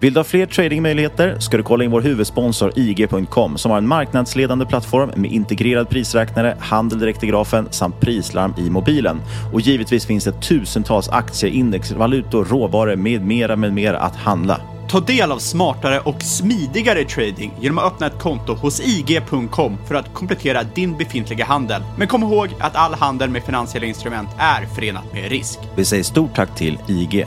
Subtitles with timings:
[0.00, 3.88] Vill du ha fler tradingmöjligheter ska du kolla in vår huvudsponsor IG.com som har en
[3.88, 9.20] marknadsledande plattform med integrerad prisräknare, handel direkt i grafen samt prislarm i mobilen.
[9.52, 14.60] Och givetvis finns det tusentals aktier, index, valutor, råvaror med mera med mera att handla.
[14.88, 19.94] Ta del av smartare och smidigare trading genom att öppna ett konto hos IG.com för
[19.94, 21.82] att komplettera din befintliga handel.
[21.96, 25.58] Men kom ihåg att all handel med finansiella instrument är förenat med risk.
[25.76, 27.26] Vi säger stort tack till IG.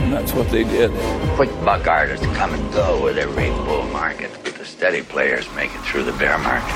[0.00, 0.90] And that's what they did.
[1.36, 5.70] Quick buck artists come and go with every bull market, but the steady players make
[5.74, 6.74] it through the bear market.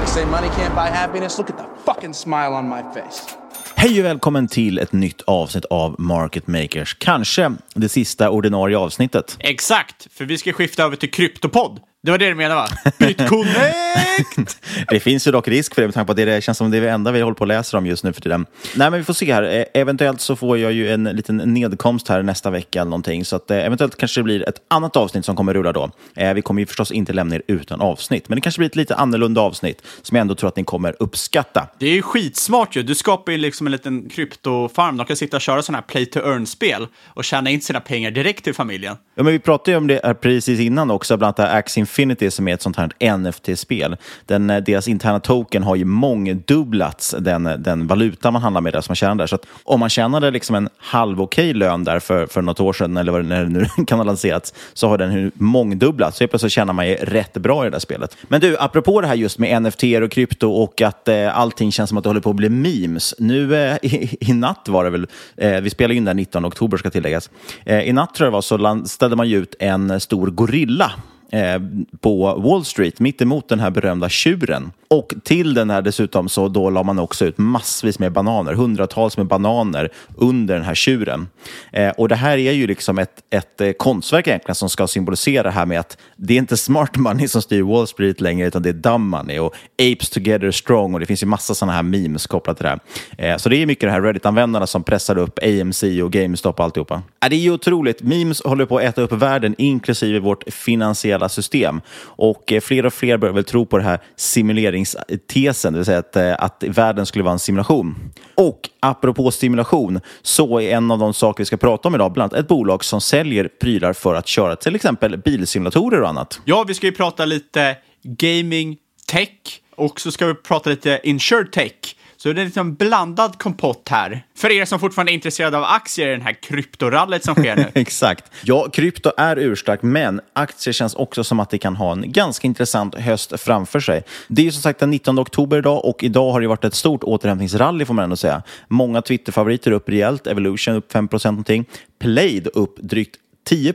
[0.00, 1.38] They say money can't buy happiness.
[1.38, 3.36] Look at the fucking smile on my face.
[3.74, 6.96] Hej och välkommen till ett nytt avsnitt av Market Makers.
[6.98, 9.36] Kanske det sista ordinarie avsnittet.
[9.40, 11.80] Exakt, för vi ska skifta över till Kryptopodd.
[12.08, 12.68] Det var det du menade va?
[12.98, 14.62] BitConnect!
[14.88, 16.76] det finns ju dock risk för det med tanke på att det känns som det
[16.76, 18.46] är det enda vi håller på att läsa om just nu för tiden.
[18.76, 19.42] Nej, men vi får se här.
[19.42, 23.24] E eventuellt så får jag ju en liten nedkomst här nästa vecka eller någonting.
[23.24, 25.90] Så att eh, eventuellt kanske det blir ett annat avsnitt som kommer rulla då.
[26.16, 28.76] Eh, vi kommer ju förstås inte lämna er utan avsnitt, men det kanske blir ett
[28.76, 31.68] lite annorlunda avsnitt som jag ändå tror att ni kommer uppskatta.
[31.78, 32.82] Det är ju skitsmart ju.
[32.82, 34.96] Du skapar ju liksom en liten kryptofarm.
[34.96, 38.10] De kan sitta och köra sådana här play to earn-spel och tjäna in sina pengar
[38.10, 38.96] direkt till familjen.
[39.14, 42.30] Ja, men vi pratade ju om det här precis innan också, bland annat Axie Infinity
[42.30, 43.96] som är ett sånt här NFT-spel.
[44.26, 48.72] Den, eh, deras interna token har ju mångdubblats, den, eh, den valuta man handlar med
[48.72, 49.26] där som man tjänar där.
[49.26, 52.72] Så att om man tjänade liksom en halv okej lön där för, för något år
[52.72, 56.18] sedan, eller vad det nu kan ha lanserats, så har den mångdubblats.
[56.18, 58.16] Så helt plötsligt tjänar man ju rätt bra i det där spelet.
[58.22, 61.88] Men du, apropå det här just med NFT och krypto och att eh, allting känns
[61.88, 63.14] som att det håller på att bli memes.
[63.18, 65.06] Nu eh, i, i, natt var det väl,
[65.36, 67.30] eh, vi spelade in den 19 oktober ska tilläggas.
[67.64, 70.92] Eh, I natt tror jag det var så ställde man ju ut en stor gorilla
[71.32, 71.60] eh,
[72.00, 74.72] på Wall Street, mitt emot den här berömda tjuren.
[74.90, 79.16] Och till den här dessutom så då la man också ut massvis med bananer, hundratals
[79.16, 81.28] med bananer under den här tjuren.
[81.72, 85.42] Eh, och det här är ju liksom ett, ett eh, konstverk egentligen som ska symbolisera
[85.42, 88.62] det här med att det är inte smart money som styr Wall Street längre utan
[88.62, 91.82] det är dumb money och apes together strong och det finns ju massa sådana här
[91.82, 92.70] memes kopplat till det
[93.18, 93.32] här.
[93.32, 96.64] Eh, så det är mycket de här Reddit-användarna som pressar upp AMC och GameStop och
[96.64, 97.02] alltihopa.
[97.24, 98.02] Eh, det är ju otroligt.
[98.02, 101.80] Memes håller på att äta upp världen inklusive vårt finansiella hela system.
[102.00, 105.98] Och eh, fler och fler börjar väl tro på den här simuleringstesen, det vill säga
[105.98, 108.12] att, eh, att världen skulle vara en simulation.
[108.34, 112.32] Och apropå simulation så är en av de saker vi ska prata om idag bland
[112.32, 116.40] annat ett bolag som säljer prylar för att köra till exempel bilsimulatorer och annat.
[116.44, 118.76] Ja, vi ska ju prata lite gaming,
[119.06, 121.72] tech och så ska vi prata lite insured tech.
[122.20, 124.24] Så det är liksom blandad kompott här.
[124.36, 127.66] För er som fortfarande är intresserade av aktier i den här kryptorallet som sker nu.
[127.74, 128.32] Exakt.
[128.42, 132.46] Ja, krypto är urstarkt, men aktier känns också som att det kan ha en ganska
[132.46, 134.02] intressant höst framför sig.
[134.28, 136.74] Det är ju som sagt den 19 oktober idag och idag har det varit ett
[136.74, 138.42] stort återhämtningsrally får man ändå säga.
[138.68, 141.64] Många Twitterfavoriter upp rejält, Evolution upp 5% någonting,
[141.98, 143.16] Plaid upp drygt
[143.48, 143.74] 10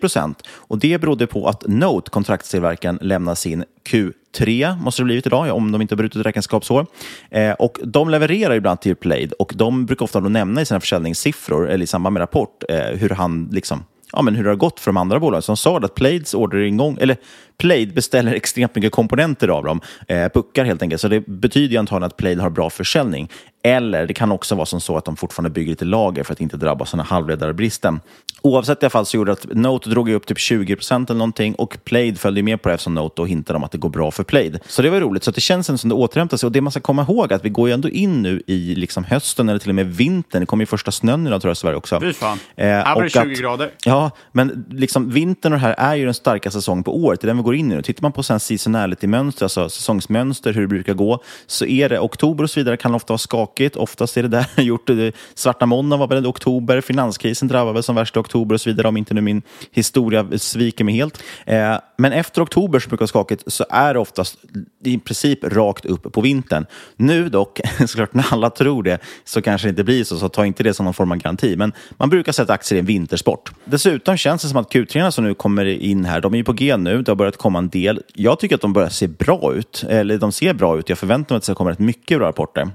[0.54, 5.72] Och det berodde på att Note, kontraktstillverkaren, lämnar sin Q3, måste det blivit idag, om
[5.72, 6.86] de inte har brutit räkenskapsår.
[7.30, 10.80] Eh, och de levererar ibland till Plaid och de brukar ofta då nämna i sina
[10.80, 13.84] försäljningssiffror, eller i samband med rapport, eh, hur han liksom
[14.14, 15.42] ja, men hur det har gått för de andra bolagen.
[15.42, 17.18] Som sa att Plaids orderingång, eller
[17.58, 21.02] Plaid beställer extremt mycket komponenter av dem, eh, puckar helt enkelt.
[21.02, 23.30] Så det betyder ju antagligen att Plaid har bra försäljning.
[23.66, 26.42] Eller det kan också vara som så att de fortfarande bygger lite lager för att
[26.42, 28.00] inte drabbas av halvledarbristen.
[28.42, 31.56] Oavsett i alla fall så gjorde det att Note drog upp typ 20% eller någonting
[31.56, 34.12] och Plaid följde med på det eftersom Note då hintade om att det går bra
[34.12, 34.60] för Plaid.
[34.68, 35.24] Så det var roligt.
[35.24, 36.48] Så det känns som det återhämtar sig.
[36.48, 38.76] Och det man ska komma ihåg är att vi går ju ändå in nu i
[38.76, 40.40] liksom hösten eller till och med vintern.
[40.40, 42.00] Det kommer ju första snön idag tror jag i Sverige också.
[42.00, 42.40] Fy fan.
[42.56, 43.72] Eh, här var det 20 att, grader.
[43.86, 47.22] Ja, men liksom vintern och det här är ju den starkaste säsongen på året.
[47.22, 47.82] Det är den vi går in i nu.
[47.82, 52.50] Tittar man på seasonality-mönster, alltså säsongsmönster, hur det brukar gå, så är det oktober och
[52.50, 53.53] så vidare kan ofta vara skakigt.
[53.76, 54.90] Oftast är det där gjort.
[55.34, 58.70] Svarta måndagen var väl i oktober, finanskrisen drabbade väl som värst i oktober och så
[58.70, 59.42] vidare, om inte nu min
[59.72, 61.24] historia sviker mig helt.
[61.46, 64.38] Eh, men efter oktober som brukar skakigt så är det oftast
[64.84, 66.66] i princip rakt upp på vintern.
[66.96, 70.46] Nu dock, såklart när alla tror det, så kanske det inte blir så, så ta
[70.46, 71.56] inte det som någon form av garanti.
[71.58, 73.52] Men man brukar säga att aktier är en vintersport.
[73.66, 76.54] Dessutom känns det som att Q3 som nu kommer in här, de är ju på
[76.54, 78.02] G nu, det har börjat komma en del.
[78.14, 80.90] Jag tycker att de börjar se bra ut, eller de ser bra ut.
[80.90, 82.70] Jag förväntar mig att det ska komma rätt mycket bra rapporter.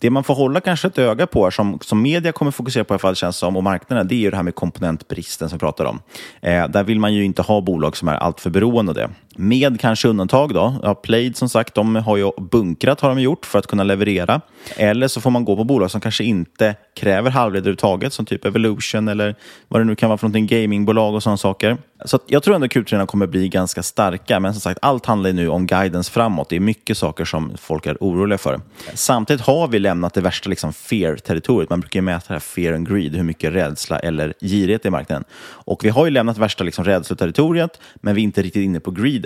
[0.00, 2.94] Det man får hålla kanske ett öga på, som, som media kommer fokusera på i
[2.94, 5.60] alla fall, känns som, och marknaden, det är ju det här med komponentbristen som vi
[5.60, 6.00] pratar om.
[6.40, 9.10] Eh, där vill man ju inte ha bolag som är alltför beroende av det.
[9.36, 10.74] Med kanske undantag då.
[10.82, 14.40] Ja, Plaid som sagt, de har ju bunkrat har de gjort för att kunna leverera.
[14.76, 18.44] Eller så får man gå på bolag som kanske inte kräver halvledare överhuvudtaget, som typ
[18.44, 19.34] Evolution eller
[19.68, 21.76] vad det nu kan vara för någonting, gamingbolag och sådana saker.
[22.04, 25.32] Så jag tror ändå att Q3 kommer bli ganska starka, men som sagt, allt handlar
[25.32, 26.48] nu om guidance framåt.
[26.48, 28.60] Det är mycket saker som folk är oroliga för.
[28.94, 31.70] Samtidigt har vi lämnat det värsta liksom fear-territoriet.
[31.70, 34.86] Man brukar ju mäta det här fear and greed, hur mycket rädsla eller girighet det
[34.86, 35.24] är i marknaden.
[35.44, 38.90] Och vi har ju lämnat värsta liksom rädsloterritoriet, men vi är inte riktigt inne på
[38.90, 39.25] greeden.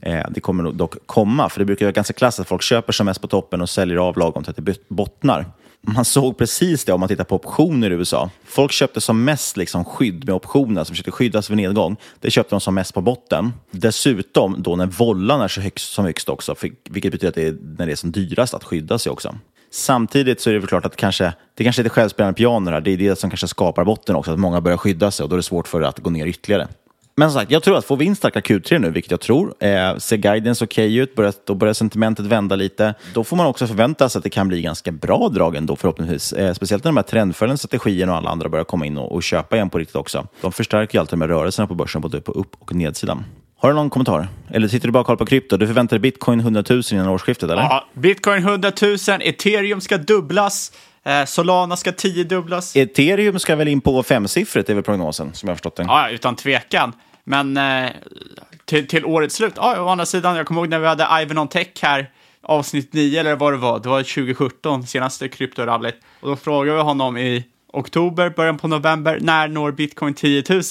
[0.00, 3.06] Eh, det kommer dock komma, för det brukar vara ganska klassiskt att folk köper som
[3.06, 5.46] mest på toppen och säljer av lagom till att det bottnar
[5.94, 8.30] man såg precis det om man tittar på optioner i USA.
[8.44, 11.96] Folk köpte som mest liksom skydd med optioner, som försökte skyddas vid nedgång.
[12.20, 13.52] Det köpte de som mest på botten.
[13.70, 16.54] Dessutom då när vollan är så högst som högst också,
[16.90, 19.34] vilket betyder att det är när det är som dyrast att skydda sig också.
[19.70, 22.80] Samtidigt så är det väl klart att kanske, det kanske är det självspelande piano här.
[22.80, 25.34] Det är det som kanske skapar botten också, att många börjar skydda sig och då
[25.34, 26.68] är det svårt för det att gå ner ytterligare.
[27.18, 29.54] Men som sagt, jag tror att får vi in starka Q3 nu, vilket jag tror,
[29.60, 33.46] eh, ser guidance okej okay ut, börjar, då börjar sentimentet vända lite, då får man
[33.46, 36.32] också förvänta sig att det kan bli ganska bra drag ändå förhoppningsvis.
[36.32, 39.22] Eh, speciellt när de här trendföljande strategierna och alla andra börjar komma in och, och
[39.22, 40.26] köpa igen på riktigt också.
[40.40, 43.24] De förstärker ju alltid de här rörelserna på börsen, både på upp och nedsidan.
[43.58, 44.28] Har du någon kommentar?
[44.50, 45.56] Eller sitter du bara och kollar på krypto?
[45.56, 47.62] Du förväntar dig bitcoin 100 000 innan årsskiftet, eller?
[47.62, 50.72] Ja, bitcoin 100 000, ethereum ska dubblas.
[51.06, 52.76] Eh, Solana ska tiodubblas.
[52.76, 55.82] Ethereum ska väl in på femsiffrigt, är väl prognosen, som jag har förstått det.
[55.82, 56.92] Ja, utan tvekan.
[57.28, 57.90] Men eh,
[58.64, 61.38] till, till årets slut, ja, å andra sidan, jag kommer ihåg när vi hade Ivan
[61.38, 62.10] on Tech här,
[62.42, 65.96] avsnitt 9 eller vad det var, det var 2017, senaste kryptorallyt.
[66.20, 70.62] Och då frågade vi honom i oktober, början på november, när når bitcoin 10 000?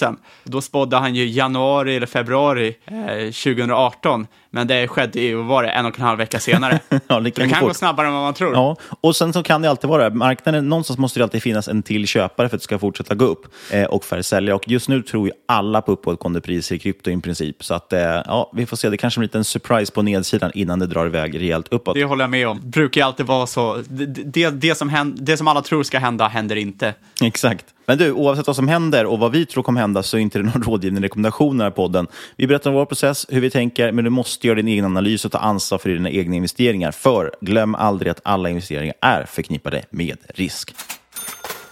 [0.43, 4.27] Då spådde han ju januari eller februari eh, 2018.
[4.55, 6.79] Men det skedde ju, var det, en och en halv vecka senare.
[7.07, 7.59] ja, det kan fort.
[7.59, 8.53] gå snabbare än vad man tror.
[8.53, 11.83] Ja, och sen så kan det alltid vara, marknaden, någonstans måste det alltid finnas en
[11.83, 14.55] till köpare för att det ska fortsätta gå upp eh, och färre säljare.
[14.55, 17.63] Och just nu tror ju alla på uppåtgående priser i krypto i princip.
[17.63, 20.51] Så att, eh, ja, vi får se, det kanske blir en liten surprise på nedsidan
[20.53, 21.95] innan det drar iväg rejält uppåt.
[21.95, 22.59] Det håller jag med om.
[22.61, 23.83] Det brukar ju alltid vara så.
[23.89, 26.93] Det, det, det, som händer, det som alla tror ska hända händer inte.
[27.23, 27.65] Exakt.
[27.85, 30.39] Men du, oavsett vad som händer och vad vi tror kommer hända så är inte
[30.39, 32.07] det någon rådgivning rekommendation i den här podden.
[32.35, 35.25] Vi berättar om vår process, hur vi tänker, men du måste göra din egen analys
[35.25, 36.91] och ta ansvar för dina egna investeringar.
[36.91, 40.73] För glöm aldrig att alla investeringar är förknippade med risk.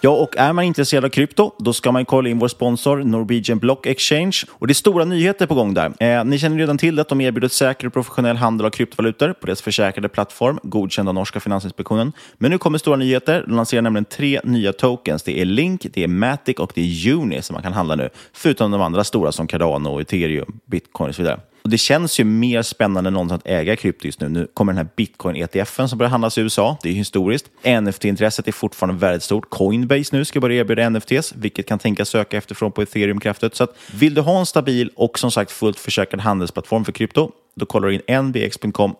[0.05, 3.59] Ja, och är man intresserad av krypto, då ska man kolla in vår sponsor Norwegian
[3.59, 4.37] Block Exchange.
[4.51, 5.93] Och det är stora nyheter på gång där.
[5.99, 9.45] Eh, ni känner redan till att de erbjuder säker och professionell handel av kryptovalutor på
[9.45, 12.11] deras försäkrade plattform, godkänd av norska Finansinspektionen.
[12.37, 13.43] Men nu kommer stora nyheter.
[13.47, 15.23] De lanserar nämligen tre nya tokens.
[15.23, 18.09] Det är Link, det är Matic och det är Uni som man kan handla nu,
[18.33, 21.39] förutom de andra stora som Cardano, Ethereum, Bitcoin och så vidare.
[21.63, 24.29] Och det känns ju mer spännande än någonsin att äga krypto just nu.
[24.29, 26.77] Nu kommer den här bitcoin-ETFen som börjar handlas i USA.
[26.83, 27.45] Det är historiskt.
[27.63, 29.49] NFT-intresset är fortfarande väldigt stort.
[29.49, 33.55] Coinbase nu ska börja erbjuda NFTs, vilket kan tänkas söka efterfrån på ethereum kraftet.
[33.55, 37.31] Så att, vill du ha en stabil och som sagt fullt försäkrad handelsplattform för krypto,
[37.55, 38.95] då kollar du in nbx.com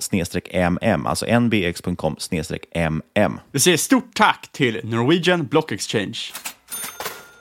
[0.52, 2.18] mm, alltså nbx.com
[3.14, 3.40] mm.
[3.52, 6.18] Vi säger stort tack till Norwegian Block Exchange.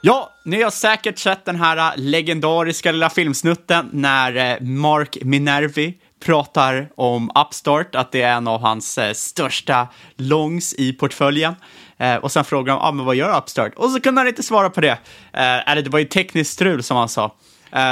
[0.05, 5.95] Ja, ni har säkert sett den här äh, legendariska lilla filmsnutten när äh, Mark Minervi
[6.25, 11.55] pratar om Upstart, att det är en av hans äh, största longs i portföljen.
[11.99, 13.75] Eh, och sen frågar han, ah, men vad gör Upstart?
[13.77, 14.99] Och så kunde han inte svara på det.
[15.33, 17.35] Eller det var ju tekniskt strul som han sa.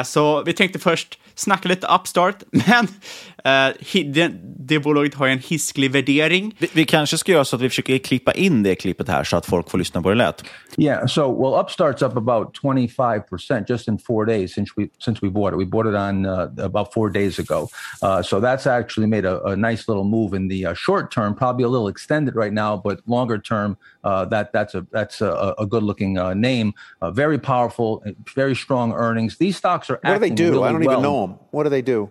[0.05, 5.39] Så vi tänkte först snacka lite Upstart, men uh, det, det bolaget har ju en
[5.39, 6.57] hisklig värdering.
[6.59, 9.37] Vi, vi, kanske ska göra så att vi försöker klippa in det klippet här så
[9.37, 10.45] att folk får lyssna på det lätt.
[10.79, 15.31] Yeah, so well Upstart's up about 25% just in four days since we since we
[15.31, 15.59] bought it.
[15.59, 17.69] We bought it on uh, about four days ago.
[18.03, 21.35] Uh, so that's actually made a, a nice little move in the uh, short term,
[21.35, 25.55] probably a little extended right now, but longer term, uh, that that's a that's a,
[25.59, 26.73] a good looking uh, name.
[27.03, 28.03] Uh, very powerful,
[28.35, 29.39] very strong earnings.
[29.39, 29.99] These stocks are.
[30.03, 30.53] What do they do?
[30.53, 30.93] Really I don't well.
[30.93, 31.30] even know them.
[31.51, 32.11] What do they do?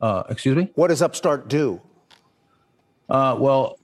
[0.00, 0.70] Uh, excuse me.
[0.74, 1.80] What does Upstart do?
[3.08, 3.78] Uh, well,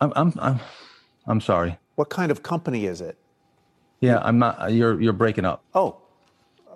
[0.00, 0.60] I'm, I'm I'm
[1.26, 1.78] I'm sorry.
[1.96, 3.18] What kind of company is it?
[4.00, 4.72] Yeah, I'm not.
[4.72, 5.62] You're you're breaking up.
[5.74, 6.00] Oh,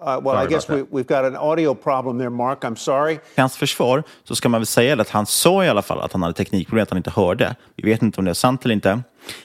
[0.07, 2.65] Uh, well, I guess we, we've got an audio problem there, Mark.
[2.65, 3.15] I'm sorry.
[3.15, 6.13] I hans försvar så ska man väl säga att han sa i alla fall att
[6.13, 7.57] han hade teknikproblem, att han inte hörde.
[7.77, 9.03] Vi vet inte om det är sant eller inte.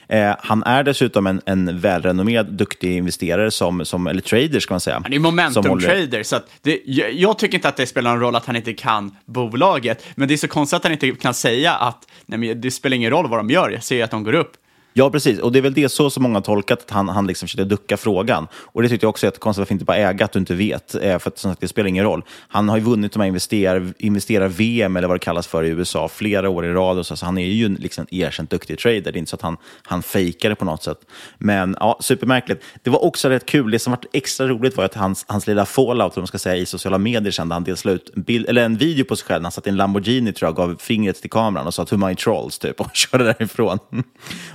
[0.08, 4.80] Eh, han är dessutom en, en välrenommerad, duktig investerare, som, som, eller trader ska man
[4.80, 5.00] säga.
[5.02, 8.36] Han är momentum-trader, så att det, jag, jag tycker inte att det spelar någon roll
[8.36, 11.74] att han inte kan bolaget, men det är så konstigt att han inte kan säga
[11.74, 14.34] att nej, men det spelar ingen roll vad de gör, jag ser att de går
[14.34, 14.52] upp.
[14.92, 15.38] Ja, precis.
[15.38, 17.64] Och det är väl det så som många har tolkat, att han, han liksom försökte
[17.64, 18.48] ducka frågan.
[18.54, 20.94] Och det tyckte jag också är konstigt, varför inte bara äga att du inte vet?
[20.94, 22.24] Eh, för att som sagt, det spelar ingen roll.
[22.48, 26.08] Han har ju vunnit de här investerar, investerar-VM, eller vad det kallas för i USA,
[26.08, 26.98] flera år i rad.
[26.98, 29.00] Och så, så han är ju en liksom, erkänt duktig trader.
[29.00, 30.98] Det är inte så att han, han fejkar det på något sätt.
[31.38, 32.64] Men ja, supermärkligt.
[32.82, 33.70] Det var också rätt kul.
[33.70, 36.56] Det som var extra roligt var att hans, hans lilla fallout, om man ska säga,
[36.56, 39.42] i sociala medier sen, han delade ut en, bild, eller en video på sig själv.
[39.42, 42.14] Han satt i en Lamborghini, tror jag, gav fingret till kameran och sa “To my
[42.14, 43.78] trolls” typ, och körde därifrån.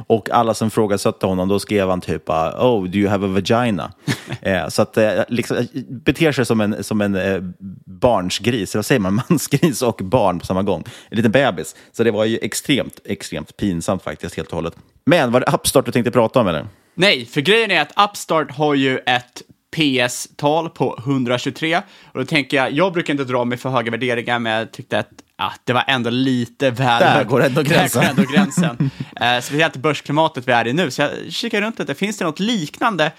[0.07, 3.91] och alla som frågade honom, då skrev han typ “Oh, do you have a vagina?”
[4.41, 7.41] eh, Så att eh, liksom, beter sig som en, som en eh,
[7.85, 10.83] barnsgris, eller vad säger man, mansgris och barn på samma gång.
[11.09, 11.75] En liten bebis.
[11.91, 14.75] Så det var ju extremt, extremt pinsamt faktiskt, helt och hållet.
[15.05, 16.67] Men var det Upstart du tänkte prata om eller?
[16.95, 19.41] Nej, för grejen är att Upstart har ju ett
[19.75, 21.77] PS-tal på 123.
[22.11, 24.99] Och då tänker jag, jag brukar inte dra mig för höga värderingar, men jag tyckte
[24.99, 28.01] att ja, det var ändå lite väl Där går ändå gränsen.
[28.01, 28.89] Där går ändå gränsen.
[29.21, 30.91] eh, speciellt börsklimatet vi är i nu.
[30.91, 33.11] Så jag kikar runt lite, finns det något liknande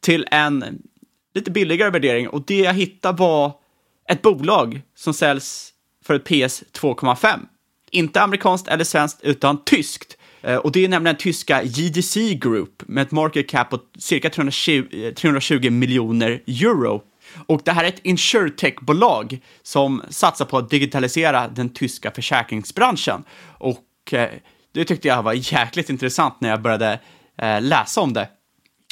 [0.00, 0.64] till en
[1.34, 2.28] lite billigare värdering?
[2.28, 3.52] Och det jag hittade var
[4.08, 5.70] ett bolag som säljs
[6.04, 7.38] för ett PS 2,5.
[7.90, 10.16] Inte amerikanskt eller svenskt, utan tyskt.
[10.42, 15.12] Eh, Och det är nämligen tyska JDC Group med ett market cap på cirka 320,
[15.16, 17.02] 320 miljoner euro.
[17.46, 23.24] Och det här är ett insurtech-bolag som satsar på att digitalisera den tyska försäkringsbranschen.
[23.58, 24.28] Och eh,
[24.72, 27.00] det tyckte jag var jäkligt intressant när jag började
[27.38, 28.28] eh, läsa om det.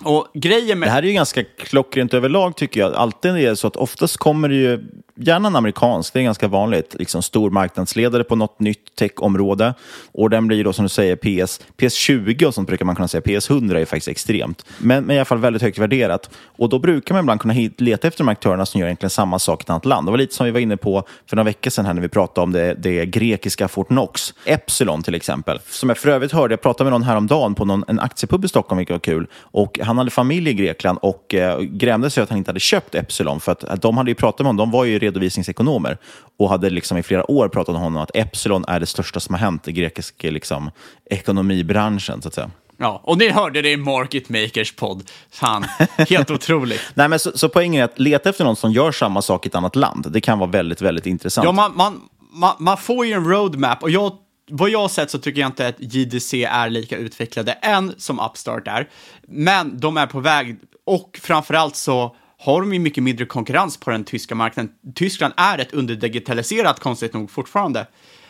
[0.05, 0.89] Och grejen med...
[0.89, 2.95] Det här är ju ganska klockrent överlag tycker jag.
[2.95, 4.85] Alltid är det så att oftast kommer det ju,
[5.19, 9.75] gärna en amerikansk, det är ganska vanligt, liksom stor marknadsledare på något nytt techområde.
[10.13, 13.21] Och den blir då som du säger PS, PS20 och sånt brukar man kunna säga.
[13.21, 14.65] PS100 är faktiskt extremt.
[14.79, 16.31] Men, men i alla fall väldigt högt värderat.
[16.45, 19.39] Och då brukar man ibland kunna hit, leta efter de aktörerna som gör egentligen samma
[19.39, 20.07] sak i ett annat land.
[20.07, 22.09] Det var lite som vi var inne på för några veckor sedan här när vi
[22.09, 24.35] pratade om det, det grekiska Fortnox.
[24.45, 25.61] Epsilon till exempel.
[25.69, 28.49] Som jag för övrigt hörde, jag pratade med någon häromdagen på någon, en aktiepub i
[28.49, 29.27] Stockholm, vilket var kul.
[29.35, 32.95] Och han hade familj i Grekland och eh, grämde sig att han inte hade köpt
[32.95, 33.41] Epsilon.
[33.41, 35.99] För att, att de hade ju pratat med honom, de var ju redovisningsekonomer
[36.39, 39.21] och hade liksom i flera år pratat med honom om att Epsilon är det största
[39.21, 40.71] som har hänt i grekisk liksom,
[41.11, 42.23] ekonomibranschen.
[42.23, 42.51] Så att säga.
[42.81, 45.11] Ja, och ni hörde det i Market Makers podd.
[45.31, 45.65] Fan,
[46.09, 46.81] helt otroligt.
[46.95, 49.49] Nej, men så, så poängen är att leta efter någon som gör samma sak i
[49.49, 50.13] ett annat land.
[50.13, 51.45] Det kan vara väldigt, väldigt intressant.
[51.45, 52.01] Ja, man, man,
[52.33, 54.13] man, man får ju en roadmap och jag,
[54.51, 58.21] vad jag har sett så tycker jag inte att JDC är lika utvecklade än som
[58.21, 58.89] Upstart är.
[59.29, 63.91] Men de är på väg och framförallt så har de ju mycket mindre konkurrens på
[63.91, 64.73] den tyska marknaden.
[64.95, 67.87] Tyskland är rätt underdigitaliserat konstigt nog fortfarande.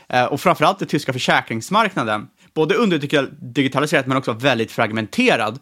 [0.09, 2.29] Eh, och framförallt den tyska försäkringsmarknaden.
[2.55, 5.59] Både underdigitaliserat men också väldigt fragmenterad.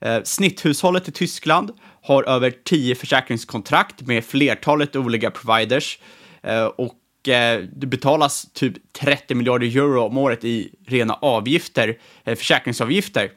[0.00, 1.70] Eh, Snitthushållet i Tyskland
[2.02, 5.98] har över 10 försäkringskontrakt med flertalet olika providers.
[6.42, 12.36] Eh, och eh, det betalas typ 30 miljarder euro om året i rena avgifter, eh,
[12.36, 13.30] försäkringsavgifter.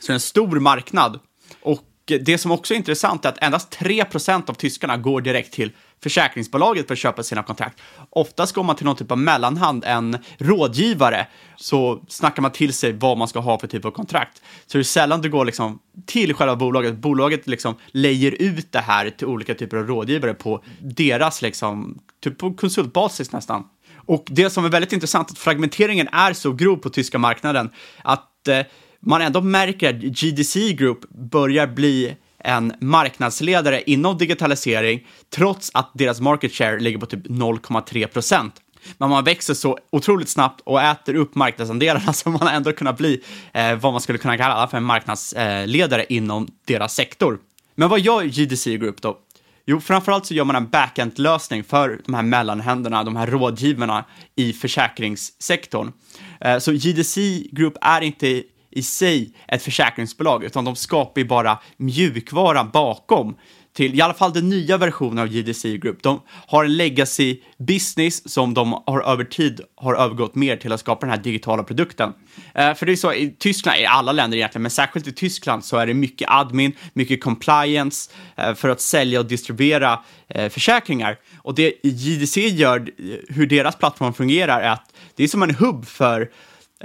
[0.00, 1.20] Så det är en stor marknad.
[1.62, 1.80] Och
[2.18, 6.86] det som också är intressant är att endast 3% av tyskarna går direkt till försäkringsbolaget
[6.86, 7.80] för att köpa sina kontrakt.
[8.10, 11.26] Oftast går man till någon typ av mellanhand, en rådgivare,
[11.56, 14.42] så snackar man till sig vad man ska ha för typ av kontrakt.
[14.66, 16.96] Så det är sällan du går liksom till själva bolaget.
[16.96, 22.38] Bolaget liksom lejer ut det här till olika typer av rådgivare på deras, liksom, typ
[22.38, 23.64] på konsultbasis nästan.
[24.06, 27.70] Och det som är väldigt intressant är att fragmenteringen är så grov på tyska marknaden
[28.02, 28.60] att eh,
[29.00, 36.20] man ändå märker att GDC Group börjar bli en marknadsledare inom digitalisering trots att deras
[36.20, 38.54] market share ligger på typ 0,3 procent.
[38.98, 42.98] Men man växer så otroligt snabbt och äter upp marknadsandelarna så man har ändå kunnat
[42.98, 47.38] bli eh, vad man skulle kunna kalla för en marknadsledare inom deras sektor.
[47.74, 49.18] Men vad gör GDC Group då?
[49.66, 54.04] Jo, framförallt så gör man en backend-lösning för de här mellanhänderna, de här rådgivarna
[54.36, 55.92] i försäkringssektorn.
[56.40, 61.58] Eh, så GDC Group är inte i sig ett försäkringsbolag, utan de skapar ju bara
[61.76, 63.36] mjukvara bakom
[63.72, 66.02] till i alla fall den nya versionen av GDC Group.
[66.02, 70.80] De har en legacy business som de har över tid har övergått mer till att
[70.80, 72.12] skapa den här digitala produkten.
[72.54, 75.64] Eh, för det är så i Tyskland, i alla länder egentligen, men särskilt i Tyskland
[75.64, 81.18] så är det mycket admin, mycket compliance eh, för att sälja och distribuera eh, försäkringar.
[81.38, 82.84] Och det GDC gör, eh,
[83.28, 86.30] hur deras plattform fungerar, är att det är som en hubb för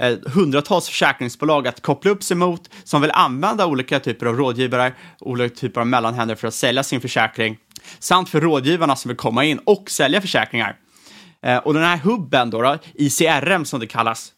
[0.00, 4.92] Eh, hundratals försäkringsbolag att koppla upp sig mot som vill använda olika typer av rådgivare,
[5.20, 7.58] olika typer av mellanhänder för att sälja sin försäkring,
[7.98, 10.76] samt för rådgivarna som vill komma in och sälja försäkringar.
[11.42, 14.32] Eh, och den här hubben då, då ICRM som det kallas,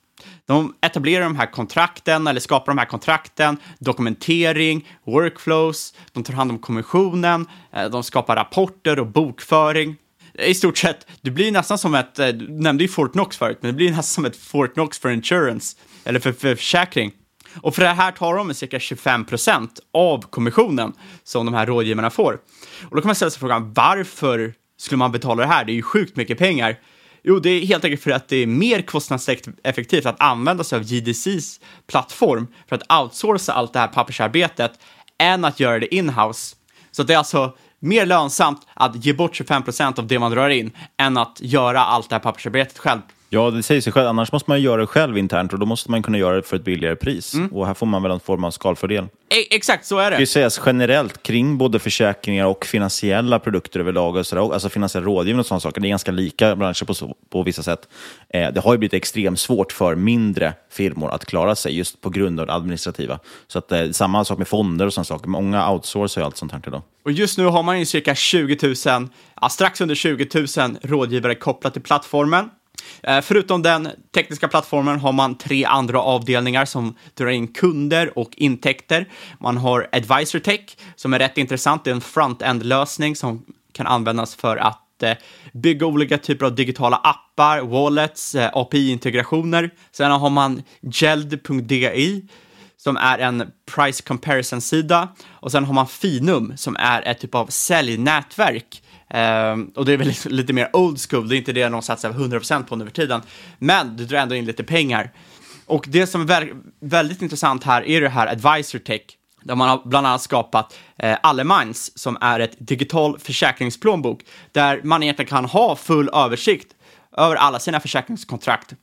[0.47, 6.51] de etablerar de här kontrakten eller skapar de här kontrakten, dokumentering, workflows, de tar hand
[6.51, 9.97] om kommissionen, eh, de skapar rapporter och bokföring
[10.39, 13.71] i stort sett, det blir nästan som ett, eh, du nämnde ju Fortnox förut, men
[13.71, 17.13] det blir nästan som ett Fortnox för insurance, eller för, för försäkring.
[17.61, 20.93] Och för det här tar de cirka 25 procent av kommissionen
[21.25, 22.39] som de här rådgivarna får.
[22.83, 25.65] Och då kan man ställa sig frågan, varför skulle man betala det här?
[25.65, 26.79] Det är ju sjukt mycket pengar.
[27.23, 30.85] Jo, det är helt enkelt för att det är mer kostnadseffektivt att använda sig av
[30.85, 34.73] GDCs plattform för att outsourca allt det här pappersarbetet
[35.19, 36.57] än att göra det inhouse.
[36.91, 40.71] Så det är alltså mer lönsamt att ge bort 25% av det man drar in
[40.97, 43.01] än att göra allt det här pappersarbetet själv.
[43.31, 44.09] Ja, det säger sig själv.
[44.09, 46.57] Annars måste man göra det själv internt och då måste man kunna göra det för
[46.57, 47.35] ett billigare pris.
[47.35, 47.49] Mm.
[47.49, 49.05] Och här får man väl en form av skalfördel.
[49.05, 50.17] E exakt, så är det.
[50.17, 55.41] Det sägas generellt kring både försäkringar och finansiella produkter överlag, och sådär, alltså finansiell rådgivning
[55.41, 55.81] och sådana saker.
[55.81, 57.89] Det är ganska lika branscher på, på vissa sätt.
[58.29, 62.11] Eh, det har ju blivit extremt svårt för mindre firmor att klara sig just på
[62.11, 63.19] grund av det administrativa.
[63.47, 65.29] Så att, eh, samma sak med fonder och sådana saker.
[65.29, 66.83] Många outsourcar ju allt sånt här idag.
[67.05, 69.09] Och just nu har man ju cirka 20 000,
[69.41, 72.51] ja, strax under 20 000 rådgivare kopplat till plattformen.
[73.03, 78.31] Eh, förutom den tekniska plattformen har man tre andra avdelningar som drar in kunder och
[78.37, 79.09] intäkter.
[79.41, 80.61] Man har Advisor Tech
[80.97, 81.85] som är rätt intressant.
[81.85, 85.13] Det är en front-end-lösning som kan användas för att eh,
[85.53, 89.71] bygga olika typer av digitala appar, wallets, eh, API-integrationer.
[89.93, 92.23] Sen har man Geld.di
[92.77, 97.47] som är en price comparison-sida och sen har man Finum som är ett typ av
[97.47, 98.83] säljnätverk
[99.15, 102.13] Um, och det är väl lite mer old school, det är inte det någon satsar
[102.13, 103.23] 100% på nu för tiden.
[103.59, 105.11] Men du drar ändå in lite pengar.
[105.67, 106.49] Och det som är vä
[106.81, 109.01] väldigt intressant här är det här Advisor Tech,
[109.43, 114.21] där man har bland annat skapat eh, Allemans, som är ett digital försäkringsplånbok,
[114.53, 116.75] där man egentligen kan ha full översikt
[117.17, 118.75] över alla sina försäkringskontrakt.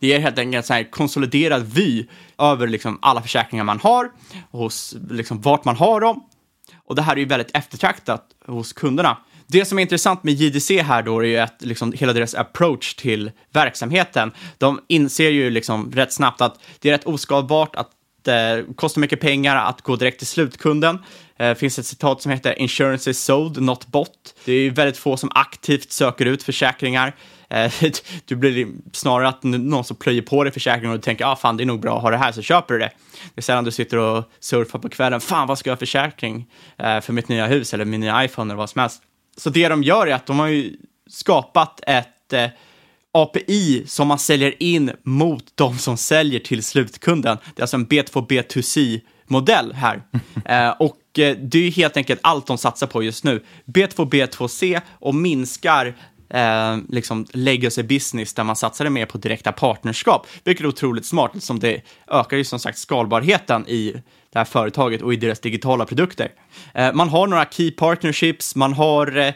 [0.00, 2.06] Det ger helt enkelt en konsoliderad vy
[2.38, 4.10] över liksom alla försäkringar man har,
[4.50, 6.24] hos liksom vart man har dem.
[6.86, 9.16] Och det här är ju väldigt eftertraktat hos kunderna.
[9.46, 12.94] Det som är intressant med JDC här då är ju att liksom hela deras approach
[12.94, 14.32] till verksamheten.
[14.58, 17.88] De inser ju liksom rätt snabbt att det är rätt oskalbart, att
[18.28, 20.98] eh, det kostar mycket pengar att gå direkt till slutkunden.
[21.36, 24.34] Eh, det finns ett citat som heter “Insurance is sold, not bought”.
[24.44, 27.16] Det är väldigt få som aktivt söker ut försäkringar.
[27.50, 27.72] Eh,
[28.24, 31.56] du blir snarare att någon som plöjer på dig försäkringen och du tänker ah, fan
[31.56, 32.90] det är nog bra att ha det här så köper du det.
[33.34, 36.46] Det är sällan du sitter och surfar på kvällen, fan vad ska jag ha försäkring
[36.76, 39.02] för mitt nya hus eller min nya iPhone eller vad som helst.
[39.36, 40.76] Så det de gör är att de har ju
[41.10, 42.48] skapat ett eh,
[43.12, 47.36] API som man säljer in mot de som säljer till slutkunden.
[47.54, 50.02] Det är alltså en B2 B2C-modell här.
[50.44, 53.44] eh, och eh, det är helt enkelt allt de satsar på just nu.
[53.64, 55.94] B2 B2C och minskar
[56.30, 61.32] eh, liksom legacy business där man satsade mer på direkta partnerskap, vilket är otroligt smart
[61.42, 63.94] som det ökar ju som sagt skalbarheten i
[64.34, 66.32] det här företaget och i deras digitala produkter.
[66.74, 69.26] Eh, man har några key partnerships, man har eh,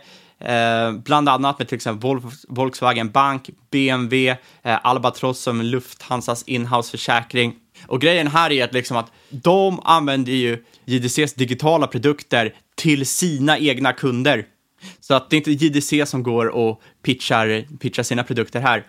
[0.40, 7.52] eh bland annat med till exempel Volkswagen Bank, BMW, eh, Albatross som Lufthansas inhouse-försäkring.
[7.86, 13.58] Och grejen här är att, liksom att de använder ju JDCs digitala produkter till sina
[13.58, 14.44] egna kunder.
[15.00, 18.84] Så att det är inte JDC som går och pitchar, pitchar sina produkter här.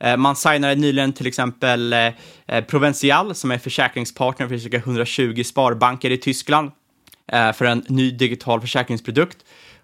[0.00, 2.06] Eh, man signade nyligen till exempel eh,
[2.46, 6.70] eh, Provencial som är försäkringspartner för cirka 120 sparbanker i Tyskland
[7.54, 9.36] för en ny digital försäkringsprodukt.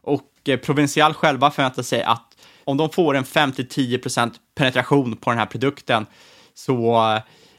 [0.03, 5.38] Och eh, Provincial själva förväntar sig att om de får en 5-10% penetration på den
[5.38, 6.07] här produkten
[6.55, 6.96] så,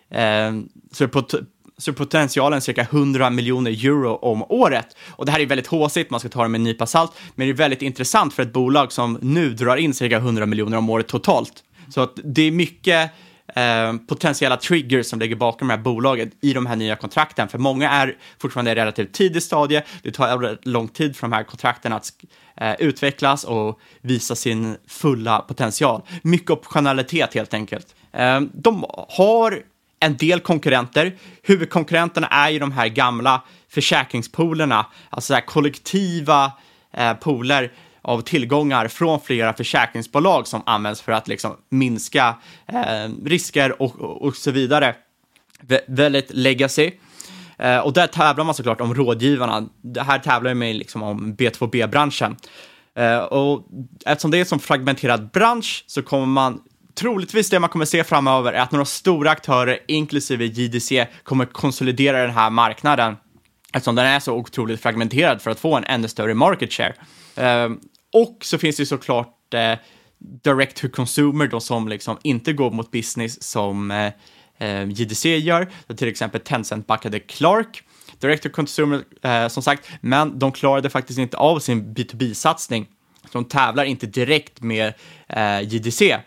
[0.09, 0.51] eh,
[0.91, 1.45] så, är pot-
[1.77, 4.97] så är potentialen cirka 100 miljoner euro om året.
[5.09, 7.47] Och det här är väldigt håsigt, man ska ta det med en nypa salt, men
[7.47, 10.89] det är väldigt intressant för ett bolag som nu drar in cirka 100 miljoner om
[10.89, 11.63] året totalt.
[11.89, 13.11] Så att det är mycket
[13.55, 17.49] eh, potentiella triggers som ligger bakom det här bolaget i de här nya kontrakten.
[17.49, 19.83] För många är fortfarande i relativt tidig stadie.
[20.03, 22.11] Det tar lång tid för de här kontrakten att
[22.57, 26.01] eh, utvecklas och visa sin fulla potential.
[26.21, 27.95] Mycket optionalitet helt enkelt.
[28.13, 29.63] Eh, de har
[29.99, 31.15] en del konkurrenter.
[31.43, 36.51] Huvudkonkurrenterna är ju de här gamla försäkringspoolerna, alltså här kollektiva
[36.93, 37.71] eh, pooler
[38.05, 42.35] av tillgångar från flera försäkringsbolag som används för att liksom minska
[42.67, 44.95] eh, risker och, och, och så vidare.
[45.61, 46.91] Vä väldigt legacy.
[47.57, 49.69] Eh, och där tävlar man såklart om rådgivarna.
[49.81, 52.35] Det här tävlar man liksom om B2B-branschen.
[52.95, 53.67] Eh, och
[54.05, 56.61] eftersom det är en sån fragmenterad bransch så kommer man
[56.95, 62.21] troligtvis det man kommer se framöver är att några stora aktörer, inklusive JDC, kommer konsolidera
[62.21, 63.15] den här marknaden
[63.73, 66.93] eftersom den är så otroligt fragmenterad för att få en ännu större market share.
[67.35, 67.69] Eh,
[68.15, 69.73] och så finns det såklart eh,
[70.43, 74.11] direct to consumer då som liksom inte går mot business som eh,
[74.57, 75.67] eh, JDC gör.
[75.87, 77.83] Så till exempel Tencent backade Clark.
[78.19, 82.87] Direct to consumer eh, som sagt, men de klarade faktiskt inte av sin B2B-satsning.
[83.31, 84.93] De tävlar inte direkt med
[85.27, 86.17] eh, JDC.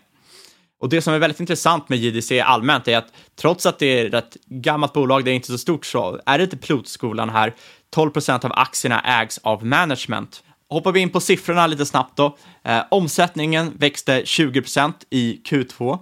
[0.80, 4.14] Och det som är väldigt intressant med JDC allmänt är att trots att det är
[4.14, 7.54] ett gammalt bolag, det är inte så stort, så är det inte pilotskolan här.
[7.90, 10.42] 12 procent av aktierna ägs av management.
[10.70, 12.36] Hoppar vi in på siffrorna lite snabbt då.
[12.64, 15.92] Eh, omsättningen växte 20 procent i Q2.
[15.92, 15.98] Eh,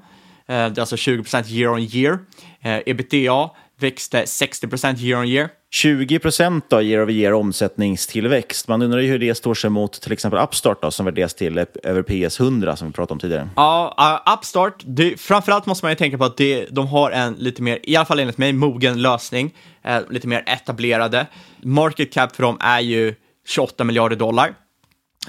[0.46, 2.18] det är alltså 20 procent year on year.
[2.60, 3.50] Eh, ebitda
[3.80, 5.48] växte 60 procent year on year.
[5.70, 8.68] 20 procent då, year over year omsättningstillväxt.
[8.68, 11.66] Man undrar ju hur det står sig mot till exempel Upstart då, som värderas till
[11.82, 13.48] över PS 100 som vi pratade om tidigare.
[13.56, 17.34] Ja, uh, Upstart, det, framförallt måste man ju tänka på att det, de har en
[17.34, 19.54] lite mer, i alla fall enligt mig, mogen lösning.
[19.82, 21.26] Eh, lite mer etablerade.
[21.62, 23.14] Market cap för dem är ju
[23.46, 24.54] 28 miljarder dollar.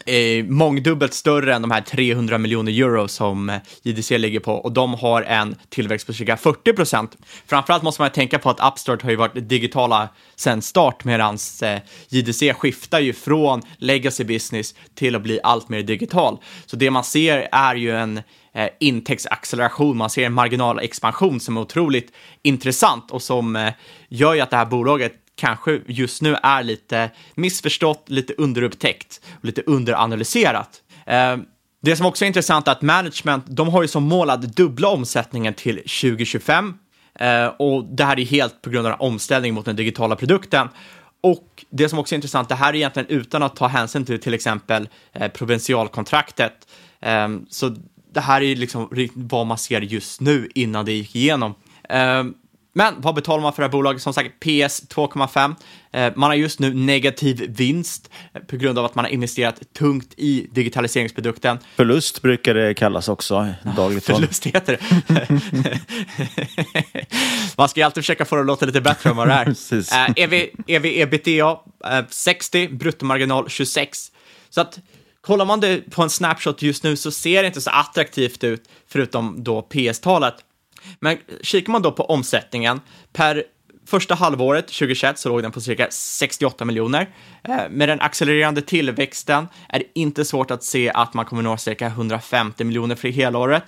[0.06, 4.71] Eh, mångdubbelt större än de här 300 miljoner euro som eh, JDC ligger på och
[4.71, 7.17] de har en tillväxt på cirka 40 procent.
[7.45, 11.80] Framförallt måste man tänka på att Upstart har ju varit digitala sedan start medan eh,
[12.10, 16.38] JDC skiftar ju från legacy business till att bli allt mer digital.
[16.65, 18.17] Så det man ser är ju en
[18.53, 22.12] eh, intäktsacceleration, man ser en marginalexpansion som är otroligt
[22.43, 23.73] intressant och som eh,
[24.10, 29.45] gör ju att det här bolaget kanske just nu är lite missförstått, lite underupptäckt och
[29.45, 30.82] lite underanalyserat.
[31.06, 31.45] Ehm,
[31.82, 34.88] det som också är intressant är att management, de har ju som mål att dubbla
[34.88, 36.73] omsättningen till 2025
[37.19, 40.67] ehm, och det här är helt på grund av omställningen mot den digitala produkten.
[41.21, 44.19] Och det som också är intressant, det här är egentligen utan att ta hänsyn till
[44.19, 46.54] till exempel eh, provincialkontraktet.
[47.02, 47.76] Ehm, så
[48.13, 51.56] det här är liksom vad man ser just nu innan det gick igenom.
[52.73, 54.01] Men vad betalar man för det här bolaget?
[54.01, 55.56] Som sagt, PS 2,5.
[55.91, 59.73] Eh, man har just nu negativ vinst eh, på grund av att man har investerat
[59.73, 61.60] tungt i digitaliseringsprodukten.
[61.75, 64.06] Förlust brukar det kallas också, dagligt.
[64.06, 65.41] Förlust heter det.
[67.58, 69.53] man ska ju alltid försöka få det att låta lite bättre än vad det är.
[70.15, 70.34] EV,
[70.67, 74.12] EV ebitda eh, 60, bruttomarginal 26.
[74.49, 74.80] Så att
[75.21, 78.69] kollar man det på en snapshot just nu så ser det inte så attraktivt ut,
[78.88, 80.36] förutom då PS-talet.
[81.00, 82.82] Men kikar man då på omsättningen
[83.13, 83.44] per
[83.88, 87.10] första halvåret 2021 så låg den på cirka 68 miljoner.
[87.44, 91.58] Eh, med den accelererande tillväxten är det inte svårt att se att man kommer nå
[91.58, 93.63] cirka 150 miljoner för hela året.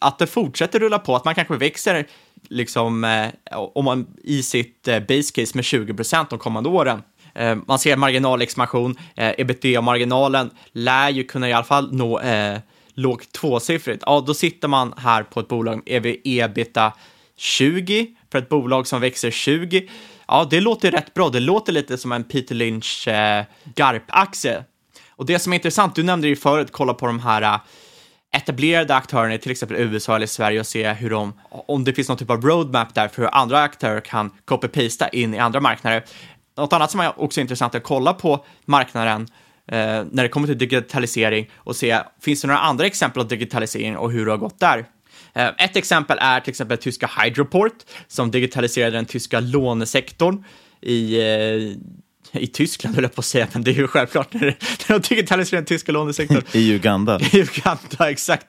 [0.00, 2.06] Att det fortsätter rulla på, att man kanske växer
[2.48, 3.28] liksom, eh,
[3.74, 7.02] om man, i sitt eh, base case med 20 procent de kommande åren.
[7.66, 12.20] Man ser marginalexpansion, ebitda-marginalen lär ju kunna i alla fall nå
[12.94, 16.92] låg lågt tvåsiffrigt, ja då sitter man här på ett bolag med ebita
[17.36, 19.88] 20 för ett bolag som växer 20.
[20.28, 21.28] Ja, det låter rätt bra.
[21.28, 24.64] Det låter lite som en Peter Lynch eh, GARP-aktie.
[25.10, 27.60] Och det som är intressant, du nämnde ju förut, kolla på de här eh,
[28.32, 32.08] etablerade aktörerna i till exempel USA eller Sverige och se hur de, om det finns
[32.08, 36.04] någon typ av roadmap där för hur andra aktörer kan copy-pasta in i andra marknader.
[36.56, 39.28] Något annat som är också intressant att kolla på marknaden eh,
[39.70, 44.12] när det kommer till digitalisering och se, finns det några andra exempel av digitalisering och
[44.12, 44.84] hur det har gått där?
[45.34, 47.74] Eh, Ett exempel är till exempel tyska Hydroport
[48.08, 50.44] som digitaliserade den tyska lånesektorn
[50.80, 51.76] i, eh,
[52.42, 54.56] i Tyskland, höll jag på att säga, men det är ju självklart när
[54.88, 56.42] de digitaliserar den tyska lånesektorn.
[56.52, 57.20] I Uganda.
[57.32, 58.46] I Uganda, exakt.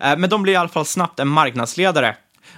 [0.00, 2.16] Eh, Men de blir i alla fall snabbt en marknadsledare.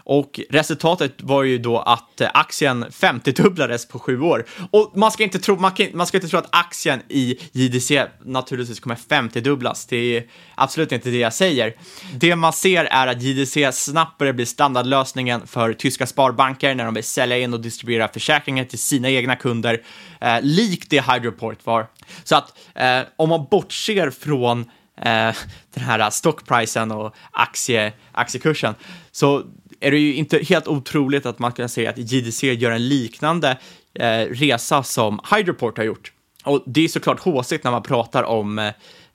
[0.09, 4.47] Och resultatet var ju då att eh, aktien 50-dubblades på sju år.
[4.71, 8.07] Och man ska inte tro, man kan, man ska inte tro att aktien i JDC
[8.25, 9.87] naturligtvis kommer 50-dubblas.
[9.89, 11.75] Det är absolut inte det jag säger.
[12.15, 16.95] Det man ser är att JDC snabbt börjar bli standardlösningen för tyska sparbanker när de
[16.95, 19.83] vill sälja in och distribuera försäkringar till sina egna kunder,
[20.21, 21.87] eh, likt det Hydroport var.
[22.25, 24.61] Så att eh, om man bortser från
[24.97, 25.35] eh,
[25.75, 28.75] den här stockprisen och aktie, aktiekursen
[29.13, 29.45] så
[29.81, 33.59] är det ju inte helt otroligt att man kan säga att JDC gör en liknande
[33.95, 36.13] eh, resa som Hydroport har gjort.
[36.45, 38.67] Och det är såklart håsigt när man pratar om eh,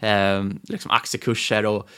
[0.10, 1.89] eh, liksom aktiekurser och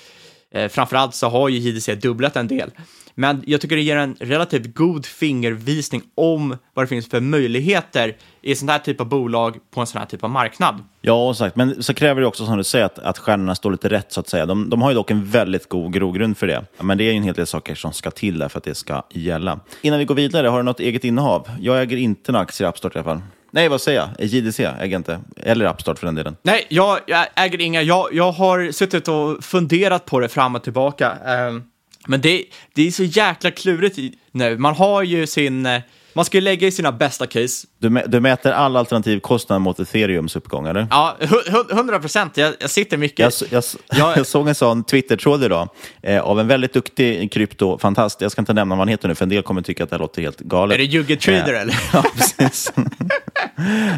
[0.51, 2.71] eh, framförallt så har ju JDC dubblat en del.
[3.15, 8.15] Men jag tycker det ger en relativt god fingervisning om vad det finns för möjligheter
[8.41, 10.83] i sån här typ av bolag på en sån här typ av marknad.
[11.01, 11.55] Ja, sagt.
[11.55, 14.19] men så kräver det också som du säger att, att stjärnorna står lite rätt så
[14.19, 14.45] att säga.
[14.45, 16.65] De, de har ju dock en väldigt god grogrund för det.
[16.79, 18.75] Men det är ju en hel del saker som ska till där för att det
[18.75, 19.59] ska gälla.
[19.81, 21.49] Innan vi går vidare, har du något eget innehav?
[21.59, 23.21] Jag äger inte några aktier i Upstart i alla fall.
[23.51, 24.25] Nej, vad säger jag?
[24.27, 25.19] JDC äger jag inte.
[25.37, 26.35] Eller Upstart för den delen.
[26.41, 27.81] Nej, jag, jag äger inga.
[27.81, 31.11] Jag, jag har suttit och funderat på det fram och tillbaka.
[31.11, 31.63] Ehm,
[32.07, 33.99] men det, det är så jäkla klurigt
[34.31, 34.57] nu.
[34.57, 35.65] Man har ju sin...
[35.65, 35.81] eh,
[36.13, 37.67] Man ska ju lägga i sina bästa case.
[37.79, 40.87] Du, du mäter all alternativ kostnad mot ethereums uppgång, eller?
[40.89, 42.37] Ja, hu- hu- 100 procent.
[42.37, 43.19] Jag, jag sitter mycket...
[43.19, 43.63] Jag, jag,
[43.99, 45.69] Jag- jag såg en sån Twitter-tråd idag
[46.01, 48.21] eh, av en väldigt duktig kryptofantast.
[48.21, 49.95] Jag ska inte nämna vad han heter nu, för en del kommer tycka att det
[49.95, 50.73] här låter helt galet.
[50.75, 51.79] Är det Jugge Trader Eh, eller?
[51.93, 52.71] Ja, precis.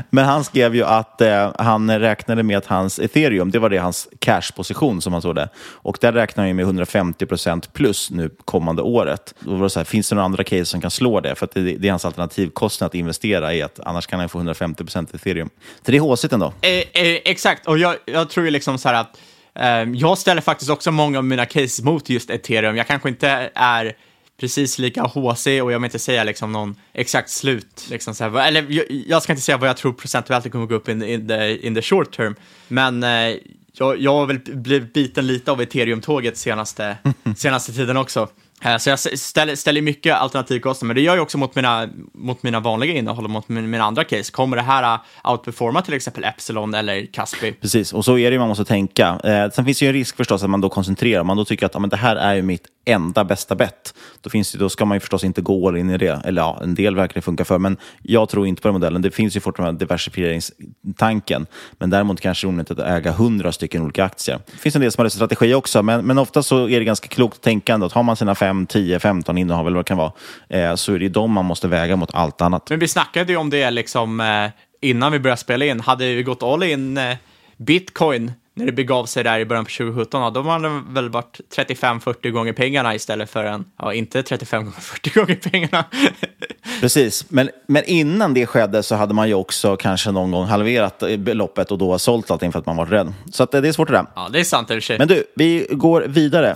[0.10, 3.78] Men han skrev ju att eh, han räknade med att hans ethereum, det var det
[3.78, 5.50] hans cashposition som han såg det.
[5.58, 9.34] Och där räknar han ju med 150 procent plus nu kommande året.
[9.40, 11.36] Då var det så här, finns det några andra case som kan slå det?
[11.36, 14.38] För att det, det är hans alternativkostnad att investera i, att annars kan han få
[14.38, 15.50] 150 procent ethereum.
[15.86, 16.54] Så det är haussigt ändå.
[16.62, 16.84] Eh, eh,
[17.26, 19.18] exakt, och jag, jag tror ju liksom så här att
[19.56, 22.78] eh, jag ställer faktiskt också många av mina case mot just ethereum.
[22.78, 23.94] Jag kanske inte är
[24.40, 27.88] precis lika HC och jag vill inte säga liksom någon exakt slut.
[27.90, 30.66] Liksom så här, eller jag, jag ska inte säga vad jag tror procentuellt det kommer
[30.66, 32.36] gå upp in, in, the, in the short term,
[32.68, 33.36] men eh,
[33.80, 36.98] jag, jag har väl blivit biten lite av ethereum-tåget senaste,
[37.38, 38.28] senaste tiden också.
[38.62, 42.44] Eh, så jag ställer, ställer mycket alternativkostnader, men det gör jag också mot mina, mot
[42.44, 44.32] mina vanliga innehåll och mot min- mina andra case.
[44.32, 47.52] Kommer det här att outperforma till exempel Epsilon eller Caspi?
[47.62, 49.20] Precis, och så är det ju man måste tänka.
[49.24, 51.22] Eh, sen finns det ju en risk förstås att man då koncentrerar.
[51.22, 53.94] Om man då tycker att ja, men det här är ju mitt enda bästa bett,
[54.22, 56.22] då, finns det, då ska man ju förstås inte gå all in i det.
[56.26, 59.02] Eller ja, en del verkar det funka för, men jag tror inte på den modellen.
[59.02, 61.46] Det finns ju fortfarande diversifieringstanken,
[61.80, 64.40] men däremot kanske det är onödigt att äga hundra stycken olika aktier.
[64.52, 67.08] Det finns en del som har strategi också, men, men ofta så är det ganska
[67.08, 69.98] klokt tänkande att har man sina fem 5, 10, 15 innehav eller vad det kan
[69.98, 70.12] vara,
[70.50, 72.70] eh, så är det de man måste väga mot allt annat.
[72.70, 74.50] Men vi snackade ju om det liksom eh,
[74.82, 75.80] innan vi började spela in.
[75.80, 77.16] Hade vi gått all in eh,
[77.58, 81.10] bitcoin när det begav sig där i början på 2017, ja, då hade det väl
[81.10, 85.86] varit 35-40 gånger pengarna istället för en, ja, inte 35 gånger 40 gånger pengarna.
[86.82, 91.04] Precis, men, men innan det skedde så hade man ju också kanske någon gång halverat
[91.04, 93.14] eh, beloppet och då sålt allting för att man var rädd.
[93.32, 94.06] Så eh, det är svårt det där.
[94.16, 94.98] ja, det är sant i och för sig.
[94.98, 96.56] Men du, vi går vidare.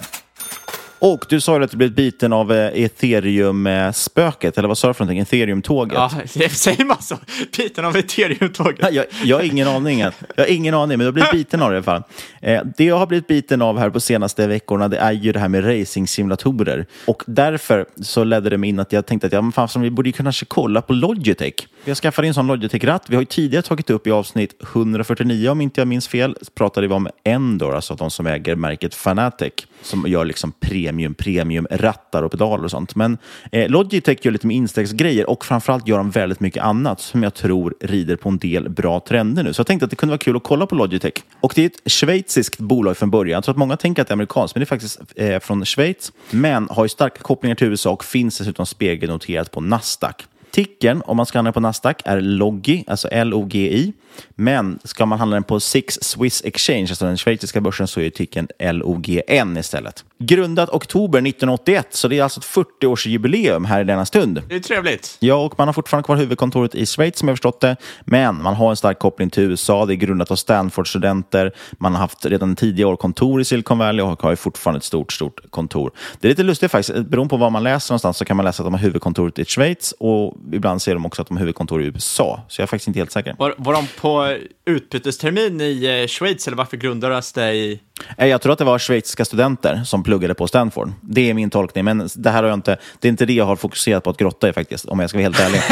[1.01, 4.93] Och du sa ju att du blivit biten av eh, ethereum-spöket, eller vad sa du
[4.93, 5.19] för någonting?
[5.21, 5.93] Ethereum-tåget?
[5.97, 6.11] Ja,
[6.49, 7.15] säger man så?
[7.57, 8.93] Biten av ethereum-tåget.
[8.93, 9.99] Jag, jag har ingen aning.
[9.99, 12.03] Jag har ingen aning, men har blivit biten av det i alla fall.
[12.41, 15.39] Eh, det jag har blivit biten av här på senaste veckorna, det är ju det
[15.39, 16.85] här med racing-simulatorer.
[17.05, 19.91] Och därför så ledde det mig in att jag tänkte att ja, men fan, vi
[19.91, 21.67] borde ju kanske kolla på Logitech.
[21.85, 23.05] Jag skaffade en sån Logitech-ratt.
[23.07, 26.87] Vi har ju tidigare tagit upp i avsnitt 149, om inte jag minns fel, pratade
[26.87, 32.23] vi om Endor, alltså de som äger märket Fanatec, som gör liksom premium, premium rattar
[32.23, 32.95] och pedaler och sånt.
[32.95, 33.17] Men
[33.51, 37.33] eh, Logitech gör lite med instegsgrejer och framförallt gör de väldigt mycket annat som jag
[37.33, 39.53] tror rider på en del bra trender nu.
[39.53, 41.23] Så jag tänkte att det kunde vara kul att kolla på Logitech.
[41.39, 43.33] Och det är ett schweiziskt bolag från början.
[43.37, 45.65] Jag tror att många tänker att det är amerikanskt, men det är faktiskt eh, från
[45.65, 46.11] Schweiz.
[46.29, 50.25] Men har ju starka kopplingar till USA och finns dessutom spegelnoterat på Nasdaq.
[50.51, 53.93] Tickern, om man ska handla den på Nasdaq, är LOGI, alltså L-O-G-I.
[54.35, 58.09] Men ska man handla den på Six Swiss Exchange, alltså den schweiziska börsen, så är
[58.09, 60.05] tickern L-O-G-N istället.
[60.17, 62.45] Grundat oktober 1981, så det är alltså ett
[62.81, 64.41] 40-årsjubileum här i denna stund.
[64.49, 65.17] Det är trevligt.
[65.19, 67.75] Ja, och man har fortfarande kvar huvudkontoret i Schweiz som jag förstått det.
[68.01, 69.85] Men man har en stark koppling till USA.
[69.85, 71.51] Det är grundat av Stanford-studenter.
[71.71, 75.13] Man har haft redan tidigare år kontor i Silicon Valley och har fortfarande ett stort,
[75.13, 75.91] stort kontor.
[76.19, 77.05] Det är lite lustigt faktiskt.
[77.05, 79.45] Beroende på vad man läser någonstans så kan man läsa att de har huvudkontoret i
[79.45, 82.41] Schweiz och ibland säger de också att de har huvudkontor i USA.
[82.47, 83.35] Så jag är faktiskt inte helt säker.
[83.39, 87.79] Var, var de på utbytestermin i eh, Schweiz eller varför grundades det i...
[88.17, 90.91] Eh, Jag tror att det var schweiziska studenter som pluggade på Stanford.
[91.01, 93.45] Det är min tolkning, men det här har jag inte, det är inte det jag
[93.45, 95.61] har fokuserat på att grotta i faktiskt, om jag ska vara helt ärlig.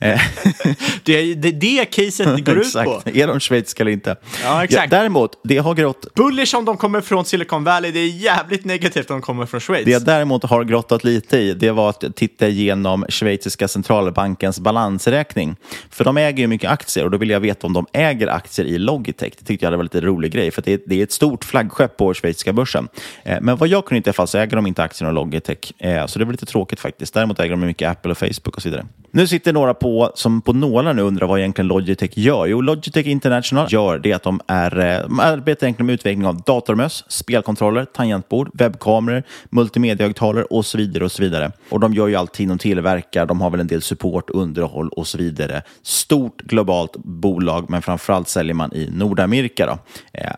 [0.00, 0.20] Eh,
[1.02, 3.02] Det är det, det caset går ut på.
[3.04, 4.16] Är de schweiziska eller inte?
[4.44, 4.90] Ja, exakt.
[4.90, 9.10] däremot, det har grott Bullish om de kommer från Silicon Valley, det är jävligt negativt
[9.10, 9.84] om de kommer från Schweiz.
[9.84, 15.56] Det jag däremot har grottat lite i, det var att titta igenom schweiziska centralbankens balansräkning.
[15.90, 18.66] För de äger ju mycket aktier och då vill jag veta om de äger aktier
[18.66, 19.32] i Logitech.
[19.38, 21.44] Det tyckte jag hade varit lite rolig grej, för det är, det är ett stort
[21.56, 22.88] flaggskepp på schweiziska börsen.
[23.24, 25.14] Eh, men vad jag kunde inte i alla fall så äger de inte aktierna i
[25.14, 25.72] Logitech.
[25.78, 27.14] Eh, så det var lite tråkigt faktiskt.
[27.14, 28.86] Däremot äger de mycket Apple och Facebook och så vidare.
[29.10, 32.46] Nu sitter några på, som på nålar nu undrar vad egentligen Logitech gör.
[32.46, 37.04] Jo, Logitech International gör det att de, är, de arbetar egentligen med utveckling av datormöss,
[37.08, 41.04] spelkontroller, tangentbord, webbkameror, multimediahögtalare och så vidare.
[41.04, 41.52] Och så vidare.
[41.68, 45.06] Och de gör ju allting, de tillverkar, de har väl en del support, underhåll och
[45.06, 45.62] så vidare.
[45.82, 49.66] Stort globalt bolag, men framförallt säljer man i Nordamerika.
[49.66, 49.78] Då.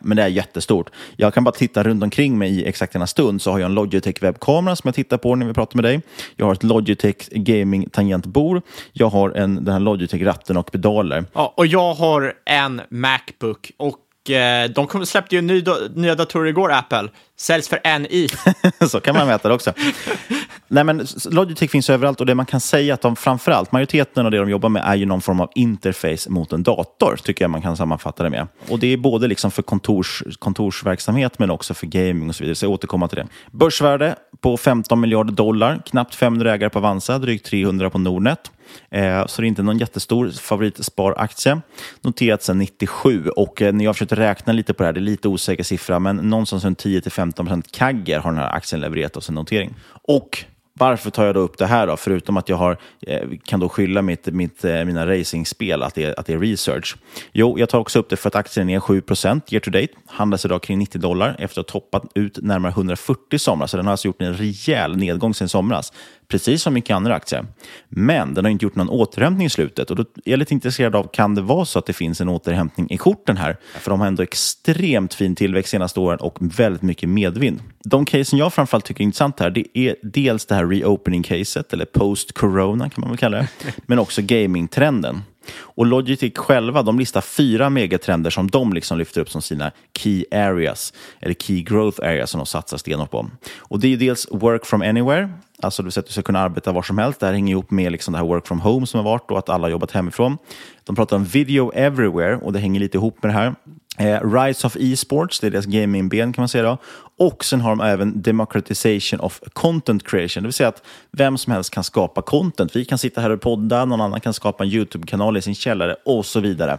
[0.01, 0.91] Men det är jättestort.
[1.17, 3.75] Jag kan bara titta runt omkring mig i exakt denna stund så har jag en
[3.75, 6.01] Logitech webbkamera som jag tittar på när vi pratar med dig.
[6.37, 8.63] Jag har ett Logitech gaming tangentbord.
[8.93, 11.25] Jag har en, den här Logitech ratten och pedaler.
[11.33, 16.47] Ja, och jag har en Macbook och eh, de kom, släppte ju ny, nya datorer
[16.47, 17.09] igår, Apple.
[17.37, 18.29] Säljs för en i.
[18.89, 19.73] så kan man mäta det också.
[20.71, 24.31] Nej, men Logitech finns överallt och det man kan säga att de framförallt, majoriteten av
[24.31, 27.51] det de jobbar med är ju någon form av interface mot en dator, tycker jag
[27.51, 28.47] man kan sammanfatta det med.
[28.69, 32.55] Och det är både liksom för kontors, kontorsverksamhet men också för gaming och så vidare,
[32.55, 33.27] så jag återkommer till det.
[33.51, 38.51] Börsvärde på 15 miljarder dollar, knappt 500 ägare på Avanza, drygt 300 på Nordnet.
[38.91, 41.61] Eh, så det är inte någon jättestor favoritsparaktie.
[42.01, 45.03] Noterat sedan 97 och eh, när jag försökte räkna lite på det här, det är
[45.03, 49.35] lite osäker siffra, men någonstans runt 10-15% kagger har den här aktien levererat av sin
[49.35, 49.75] notering.
[50.03, 50.45] Och
[50.79, 51.97] varför tar jag då upp det här då?
[51.97, 56.05] Förutom att jag har, eh, kan då skylla mitt, mitt, eh, mina racingspel att det,
[56.05, 56.97] är, att det är research.
[57.33, 59.93] Jo, jag tar också upp det för att aktien är 7% year to date.
[60.07, 63.71] Handlas idag kring 90 dollar efter att ha toppat ut närmare 140 i somras.
[63.71, 65.93] Så den har alltså gjort en rejäl nedgång sedan somras.
[66.29, 67.47] Precis som mycket andra aktier.
[67.89, 69.91] Men den har inte gjort någon återhämtning i slutet.
[69.91, 72.29] Och då är jag lite intresserad av, kan det vara så att det finns en
[72.29, 73.57] återhämtning i korten här?
[73.81, 77.61] För de har ändå extremt fin tillväxt senaste åren och väldigt mycket medvind.
[77.85, 81.85] De casen jag framförallt tycker är intressant här, det är dels det här reopening-caset, eller
[81.85, 83.49] post-corona kan man väl kalla det,
[83.87, 85.23] men också gaming-trenden.
[85.61, 90.25] Och Logitech själva de listar fyra megatrender som de liksom lyfter upp som sina key
[90.31, 93.31] areas, eller key growth areas som de satsar stenhårt på.
[93.59, 95.31] Och det är dels work from anywhere,
[95.63, 97.21] alltså det vill säga att du ska kunna arbeta var som helst.
[97.21, 99.39] Det här hänger ihop med liksom det här work from home som har varit och
[99.39, 100.39] att alla har jobbat hemifrån.
[100.85, 103.55] De pratar om video everywhere och det hänger lite ihop med det här.
[103.99, 106.65] Eh, Rise of e-sports, det är deras gamingben kan man säga.
[106.65, 106.79] Då.
[107.19, 111.53] Och sen har de även democratization of content creation, det vill säga att vem som
[111.53, 112.77] helst kan skapa content.
[112.77, 115.97] Vi kan sitta här och podda, någon annan kan skapa en YouTube-kanal i sin källare
[116.05, 116.73] och så vidare.
[116.73, 116.79] Eh,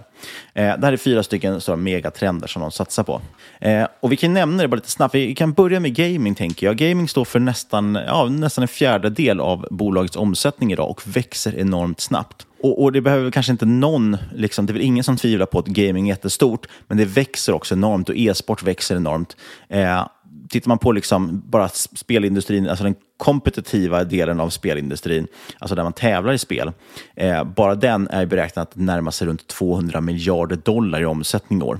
[0.77, 3.21] det här är fyra stycken stora megatrender som de satsar på.
[3.59, 5.15] Eh, och vi kan nämna det bara lite snabbt.
[5.15, 6.77] Vi kan börja med gaming, tänker jag.
[6.77, 11.99] Gaming står för nästan, ja, nästan en fjärdedel av bolagets omsättning idag och växer enormt
[11.99, 12.45] snabbt.
[12.61, 15.59] Och, och, det behöver kanske inte någon, liksom, det är väl ingen som tvivlar på
[15.59, 19.37] att gaming är jättestort, men det växer också enormt och e-sport växer enormt.
[19.69, 20.07] Eh,
[20.49, 25.27] tittar man på liksom bara spelindustrin, alltså den kompetitiva delen av spelindustrin,
[25.59, 26.71] alltså där man tävlar i spel,
[27.15, 31.63] eh, bara den är beräknad att närma sig runt 200 miljarder dollar i omsättning i
[31.63, 31.79] år.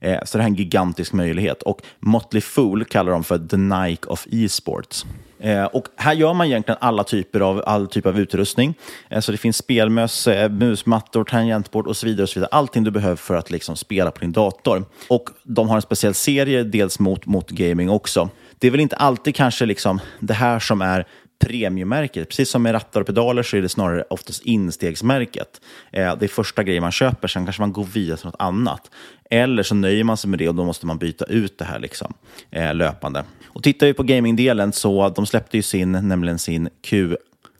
[0.00, 1.62] Eh, så det här är en gigantisk möjlighet.
[1.62, 5.06] Och Motley Fool kallar dem för the Nike of e-sports.
[5.40, 8.74] Eh, och här gör man egentligen alla typer av, all typ av utrustning.
[9.10, 12.22] Eh, så det finns spelmöss, eh, musmattor, tangentbord och så vidare.
[12.22, 12.50] och så vidare.
[12.52, 14.84] Allting du behöver för att liksom spela på din dator.
[15.08, 18.28] Och de har en speciell serie, dels mot, mot gaming också.
[18.58, 21.06] Det är väl inte alltid kanske liksom det här som är
[21.38, 22.28] premiummärket.
[22.28, 25.60] Precis som med rattar och pedaler så är det snarare oftast instegsmärket.
[25.92, 28.90] Eh, det är första grejen man köper, sen kanske man går vidare till något annat.
[29.30, 31.78] Eller så nöjer man sig med det och då måste man byta ut det här
[31.78, 32.14] liksom,
[32.50, 33.24] eh, löpande.
[33.46, 37.16] Och tittar vi på gamingdelen så de släppte ju sin, nämligen sin Q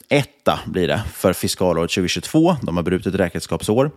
[0.08, 2.56] etta blir det för fiskalåret 2022.
[2.62, 3.90] De har brutit räkenskapsår.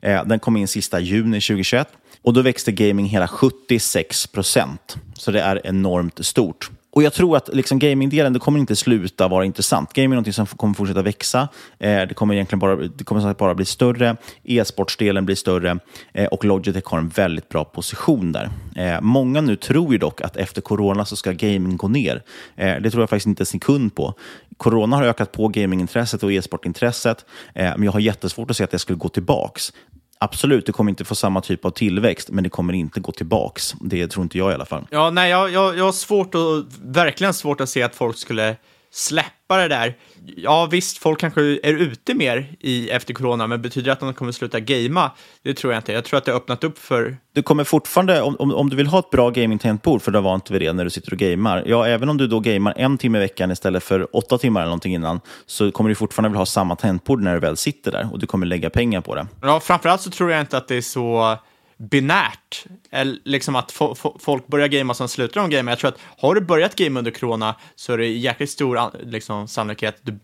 [0.00, 1.88] Eh, den kom in sista juni 2021
[2.22, 4.96] och då växte gaming hela 76 procent.
[5.14, 6.70] Så det är enormt stort.
[6.96, 9.92] Och jag tror att liksom gamingdelen det kommer inte sluta vara intressant.
[9.92, 11.48] Gaming är någonting som kommer fortsätta växa.
[11.78, 14.16] Eh, det kommer egentligen bara, det kommer bara bli större.
[14.44, 15.78] E-sportsdelen blir större
[16.12, 18.50] eh, och Logitech har en väldigt bra position där.
[18.76, 22.22] Eh, många nu tror ju dock att efter corona så ska gaming gå ner.
[22.56, 24.14] Eh, det tror jag faktiskt inte en sekund på.
[24.56, 27.24] Corona har ökat på gamingintresset och e-sportintresset,
[27.54, 29.72] eh, men jag har jättesvårt att se att det skulle gå tillbaks.
[30.18, 33.74] Absolut, du kommer inte få samma typ av tillväxt, men det kommer inte gå tillbaks.
[33.80, 34.86] Det tror inte jag i alla fall.
[34.90, 38.56] Ja, nej, jag, jag, jag har svårt att, verkligen svårt att se att folk skulle
[38.96, 39.96] släppa det där.
[40.36, 44.14] Ja, visst, folk kanske är ute mer i efter corona, men betyder det att de
[44.14, 45.10] kommer sluta gamea?
[45.42, 45.92] Det tror jag inte.
[45.92, 47.16] Jag tror att det har öppnat upp för...
[47.32, 50.22] Du kommer fortfarande, om, om, om du vill ha ett bra gaming-tangentbord, för du har
[50.22, 52.98] vant vid det när du sitter och gamer, ja, även om du då gamer en
[52.98, 56.40] timme i veckan istället för åtta timmar eller någonting innan, så kommer du fortfarande vilja
[56.40, 59.26] ha samma tangentbord när du väl sitter där och du kommer lägga pengar på det.
[59.42, 61.38] Ja, framförallt så tror jag inte att det är så
[61.78, 65.72] binärt, eller liksom att fo fo folk börjar gamea som slutar de gamea.
[65.72, 69.48] Jag tror att har du börjat game under corona så är det jäkligt stor liksom,
[69.48, 70.18] sannolikhet att du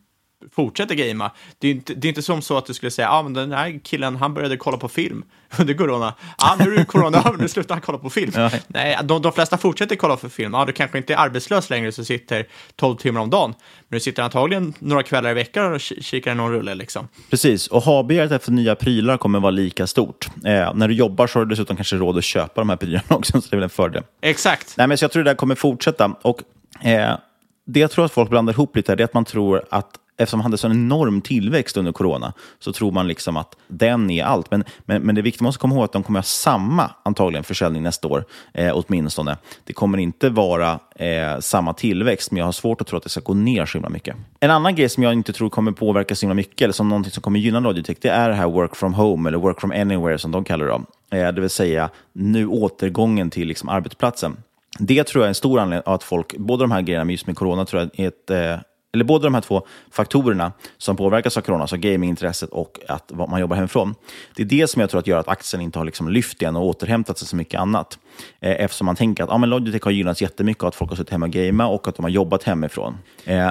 [0.53, 1.31] fortsätter gamea.
[1.59, 3.33] Det är inte, det är inte som så att du skulle säga, ja ah, men
[3.33, 5.25] den här killen, han började kolla på film
[5.59, 6.15] under corona.
[6.19, 8.33] Ja, ah, nu är det corona över, nu slutar han kolla på film.
[8.35, 8.51] Ja.
[8.67, 10.55] Nej, de, de flesta fortsätter kolla på film.
[10.55, 13.55] Ja, du kanske inte är arbetslös längre så sitter 12 timmar om dagen.
[13.89, 17.09] Men du sitter antagligen några kvällar i veckan och kikar någon rulle liksom.
[17.31, 20.27] Precis, och ha-begäret efter nya prylar kommer vara lika stort.
[20.45, 23.05] Eh, när du jobbar så har du dessutom kanske råd att köpa de här prylarna
[23.09, 24.03] också, så det är väl en fördel.
[24.21, 24.75] Exakt.
[24.77, 26.17] Nej, men så jag tror det där kommer fortsätta.
[26.23, 26.41] Och
[26.81, 27.17] eh,
[27.65, 29.91] det jag tror att folk blandar ihop lite här, det är att man tror att
[30.17, 34.25] eftersom han hade så enorm tillväxt under corona, så tror man liksom att den är
[34.25, 34.51] allt.
[34.51, 37.45] Men, men, men det är viktigt att komma ihåg att de kommer ha samma, antagligen,
[37.45, 39.37] försäljning nästa år, eh, åtminstone.
[39.65, 43.09] Det kommer inte vara eh, samma tillväxt, men jag har svårt att tro att det
[43.09, 44.17] ska gå ner så himla mycket.
[44.41, 47.13] En annan grej som jag inte tror kommer påverka så himla mycket, eller som någonting
[47.13, 50.19] som kommer gynna Logitech, det är det här work from home, eller work from anywhere
[50.19, 51.19] som de kallar det.
[51.19, 54.37] Eh, det vill säga nu återgången till liksom, arbetsplatsen.
[54.79, 57.27] Det tror jag är en stor anledning att folk, båda de här grejerna med just
[57.27, 58.61] med corona, tror jag är ett, eh,
[58.93, 63.41] eller båda de här två faktorerna som påverkas av corona, alltså gamingintresset och att man
[63.41, 63.95] jobbar hemifrån.
[64.37, 66.57] Det är det som jag tror att gör att aktien inte har liksom lyft igen
[66.57, 67.99] och återhämtat sig så mycket annat.
[68.41, 70.97] Eh, eftersom man tänker att ah, men Logitech har gynnats jättemycket av att folk har
[70.97, 72.99] suttit hemma och gamea och att de har jobbat hemifrån.
[73.25, 73.51] Eh,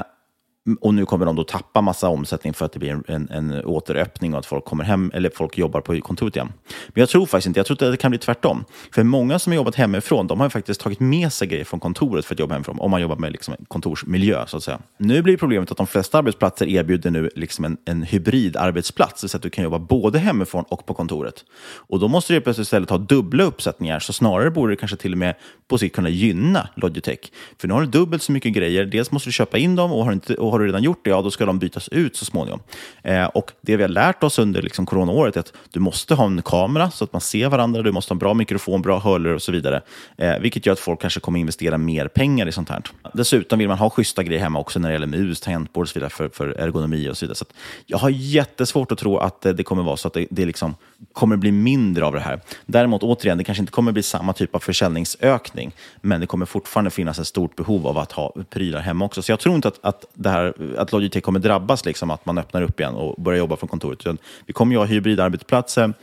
[0.82, 3.66] och nu kommer de då tappa massa omsättning för att det blir en, en, en,
[3.66, 6.52] återöppning och att folk kommer hem eller folk jobbar på kontoret igen.
[6.88, 8.66] Men jag tror faktiskt inte, jag tror att det kan bli tvärtom.
[8.94, 12.26] För många som har jobbat hemifrån, de har faktiskt tagit med sig grejer från kontoret
[12.26, 14.80] för att jobba hemifrån, om man jobbar med liksom kontorsmiljö så att säga.
[14.98, 19.44] Nu blir problemet att de flesta arbetsplatser erbjuder nu liksom en, en hybridarbetsplats, så att
[19.44, 21.46] du kan jobba både hemifrån och på kontoret.
[21.76, 25.12] Och då måste du plötsligt istället ha dubbla uppsättningar, så snarare borde det kanske till
[25.12, 25.36] och med
[25.68, 27.32] på sikt kunna gynna Logitech.
[27.58, 30.06] För nu har du dubbelt så mycket grejer, dels måste du köpa in dem och
[30.06, 32.26] har inte och har du redan gjort det, ja då ska de bytas ut så
[32.26, 32.60] småningom.
[33.04, 36.26] Eh, och det vi har lärt oss under liksom, coronaåret är att du måste ha
[36.26, 39.36] en kamera så att man ser varandra, du måste ha en bra mikrofon, bra hörlurar
[39.36, 39.82] och så vidare.
[40.18, 42.82] Eh, vilket gör att folk kanske kommer investera mer pengar i sånt här.
[43.14, 45.94] Dessutom vill man ha schyssta grejer hemma också när det gäller mus, tangentbord och så
[45.94, 47.36] vidare för, för ergonomi och så vidare.
[47.36, 47.46] Så
[47.86, 50.76] jag har jättesvårt att tro att eh, det kommer vara så att det, det liksom
[51.14, 52.40] kommer bli mindre av det här.
[52.66, 55.72] Däremot, återigen, det kanske inte kommer bli samma typ av försäljningsökning,
[56.02, 59.22] men det kommer fortfarande finnas ett stort behov av att ha prylar hemma också.
[59.22, 60.41] Så jag tror inte att, att det här
[60.78, 64.20] att Logitech kommer drabbas, liksom, att man öppnar upp igen och börjar jobba från kontoret.
[64.46, 65.94] Vi kommer ju ha hybridarbetsplatser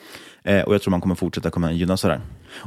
[0.42, 2.20] eh, och jag tror man kommer fortsätta komma gynnas av det.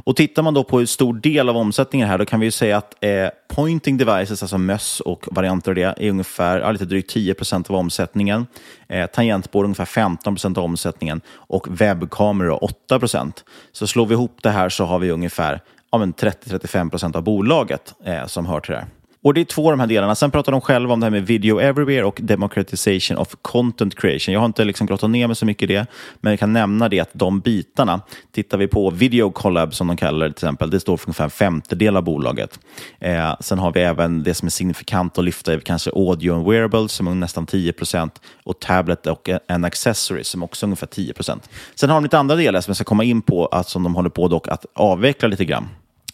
[0.04, 2.76] Och tittar man då på hur stor del av omsättningen här, då kan vi säga
[2.76, 7.10] att eh, pointing devices, alltså möss och varianter av det, är ungefär ja, lite drygt
[7.10, 8.46] 10 procent av omsättningen.
[8.88, 13.44] Eh, tangentbord ungefär 15 procent av omsättningen och webbkameror 8 procent.
[13.72, 15.60] Så slår vi ihop det här så har vi ungefär
[15.90, 18.88] ja, 30-35 procent av bolaget eh, som hör till det här.
[19.24, 20.14] Och det är två av de här delarna.
[20.14, 24.32] Sen pratar de själva om det här med video everywhere och democratization of content creation.
[24.32, 25.86] Jag har inte liksom grottat ner mig så mycket i det,
[26.20, 28.00] men jag kan nämna det att de bitarna,
[28.32, 31.24] tittar vi på video collab som de kallar det till exempel, det står för ungefär
[31.24, 32.60] en femtedel av bolaget.
[33.00, 36.46] Eh, sen har vi även det som är signifikant att lyfta, är kanske audio and
[36.46, 40.86] wearables som är nästan 10 procent och tablet och en accessory som också är ungefär
[40.86, 41.50] 10 procent.
[41.74, 43.94] Sen har de lite andra delar som jag ska komma in på, att som de
[43.94, 45.68] håller på dock att avveckla lite grann.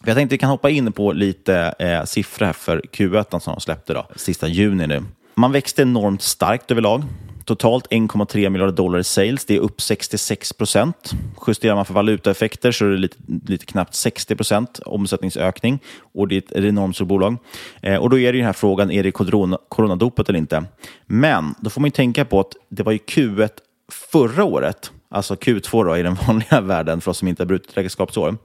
[0.08, 3.60] Jag tänkte vi kan hoppa in på lite eh, siffror här för Q1 som de
[3.60, 5.02] släppte då, sista juni nu.
[5.34, 7.02] Man växte enormt starkt överlag.
[7.44, 9.44] Totalt 1,3 miljarder dollar i sales.
[9.44, 11.10] Det är upp 66 procent.
[11.46, 15.78] Justerar man för valutaeffekter så är det lite, lite knappt 60 procent omsättningsökning.
[16.14, 17.36] Och det är ett enormt stort bolag.
[17.82, 20.64] Eh, och då är det den här frågan, är det corona, coronadopet eller inte?
[21.06, 23.50] Men då får man ju tänka på att det var ju Q1
[24.12, 27.76] förra året alltså Q2 då, i den vanliga världen för oss som inte har brutit
[27.76, 28.36] räkenskapsår.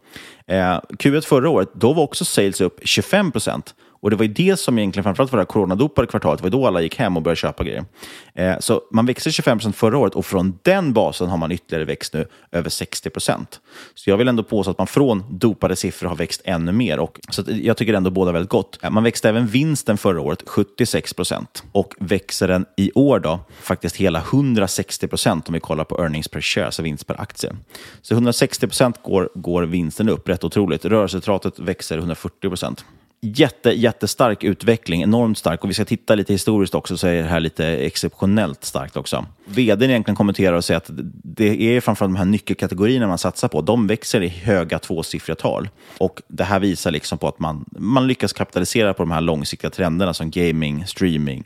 [0.48, 3.76] Eh, Q1 förra året, då var också sales upp 25 procent.
[4.04, 6.68] Och det var ju det som egentligen framförallt var det coronadopade kvartalet, det var då
[6.68, 7.86] alla gick hem och började köpa grejer.
[8.34, 11.86] Eh, så man växte 25 procent förra året och från den basen har man ytterligare
[11.86, 13.60] växt nu över 60 procent.
[13.96, 17.00] Så jag vill ändå påstå att man från dopade siffror har växt ännu mer.
[17.00, 18.80] Och, så jag tycker ändå båda väldigt gott.
[18.84, 23.40] Eh, man växte även vinsten förra året 76 procent och växer den i år då
[23.62, 27.56] faktiskt hela 160 procent om vi kollar på earnings per share, alltså vinst per aktie.
[28.02, 30.86] Så 160 procent går, går vinsten upp, rätt otroligt.
[30.86, 32.86] Rörelseresultatet växer 140 procent
[33.24, 35.64] jätte, jättestark utveckling, enormt stark.
[35.64, 39.26] Och vi ska titta lite historiskt också, så är det här lite exceptionellt starkt också.
[39.46, 40.90] Vdn egentligen kommenterar och säger att
[41.24, 43.62] det är framförallt de här nyckelkategorierna man satsar på.
[43.62, 45.70] De växer i höga tvåsiffriga tal.
[45.98, 49.70] Och det här visar liksom på att man, man lyckas kapitalisera på de här långsiktiga
[49.70, 51.44] trenderna som gaming, streaming,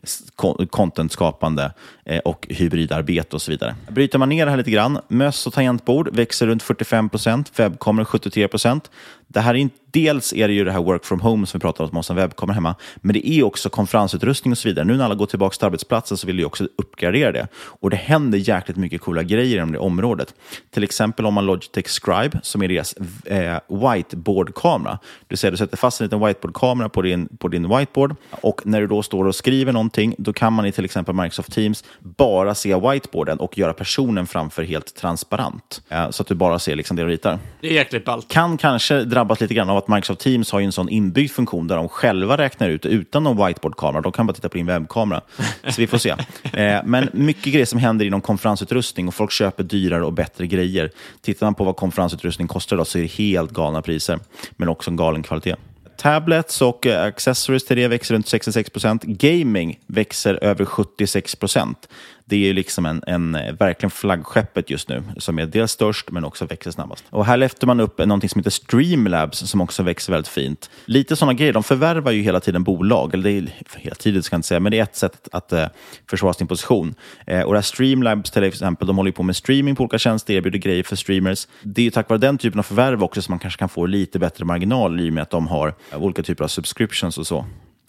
[0.70, 1.72] contentskapande
[2.06, 3.76] eh, och hybridarbete och så vidare.
[3.90, 8.06] Bryter man ner det här lite grann, möss och tangentbord växer runt 45 procent, webbkameror
[8.06, 8.92] 73 procent.
[9.28, 11.62] Det här är inte, dels är det ju det här work from home som vi
[11.62, 14.70] pratar om, att man måste ha webbkamera hemma, men det är också konferensutrustning och så
[14.70, 14.86] vidare.
[14.86, 17.48] Nu när alla går tillbaka till arbetsplatsen så vill vi också uppgradera det.
[17.56, 20.34] Och det händer jäkligt mycket coola grejer inom det området.
[20.72, 22.94] Till exempel om man Logitech Scribe, som är deras
[23.26, 25.00] eh, whiteboard-kamera.
[25.28, 28.82] Du säger du sätter fast en liten whiteboard-kamera på din, på din whiteboard och när
[28.82, 32.56] du då står och skriver någonting, då kan man i till exempel Microsoft Teams bara
[32.56, 35.82] se whiteboarden och göra personen framför helt transparent.
[35.90, 37.40] Eh, så att du bara ser liksom det du ritar.
[37.62, 38.28] Det är jäkligt ballt.
[38.28, 41.76] Kan kanske drabbas lite grann av att Microsoft Teams har en sån inbyggd funktion där
[41.76, 44.02] de själva räknar ut utan någon whiteboard-kamera.
[44.02, 45.22] De kan bara titta på din webbkamera.
[45.70, 46.16] Så vi får se.
[46.54, 50.92] Eh, men mycket grejer som händer inom konferensutrustning och folk köper dyrare och bättre grejer.
[51.22, 54.20] Tittar man på vad konferensutrustning kostar idag så är det helt galna priser,
[54.52, 55.56] men också en galen kvalitet.
[55.98, 59.04] Tablets och eh, accessories till det växer runt 66 procent.
[59.04, 61.90] Gaming växer över 76 procent
[62.30, 66.12] det är ju liksom en, en, eh, verkligen flaggskeppet just nu, som är dels störst
[66.12, 67.04] men också växer snabbast.
[67.10, 70.70] Och här lyfter man upp någonting som heter Streamlabs som också växer väldigt fint.
[70.86, 74.34] Lite sådana grejer, de förvärvar ju hela tiden bolag, eller det är hela tiden ska
[74.34, 75.66] jag inte säga, men det är ett sätt att eh,
[76.10, 76.96] försvara sin position.
[77.28, 79.98] Eh, och det här Streamlabs till exempel, de håller ju på med streaming på olika
[79.98, 81.48] tjänster, erbjuder grejer för streamers.
[81.64, 83.86] Det är ju tack vare den typen av förvärv också som man kanske kan få
[83.86, 87.46] lite bättre marginal i och med att de har olika typer av subscriptions och så.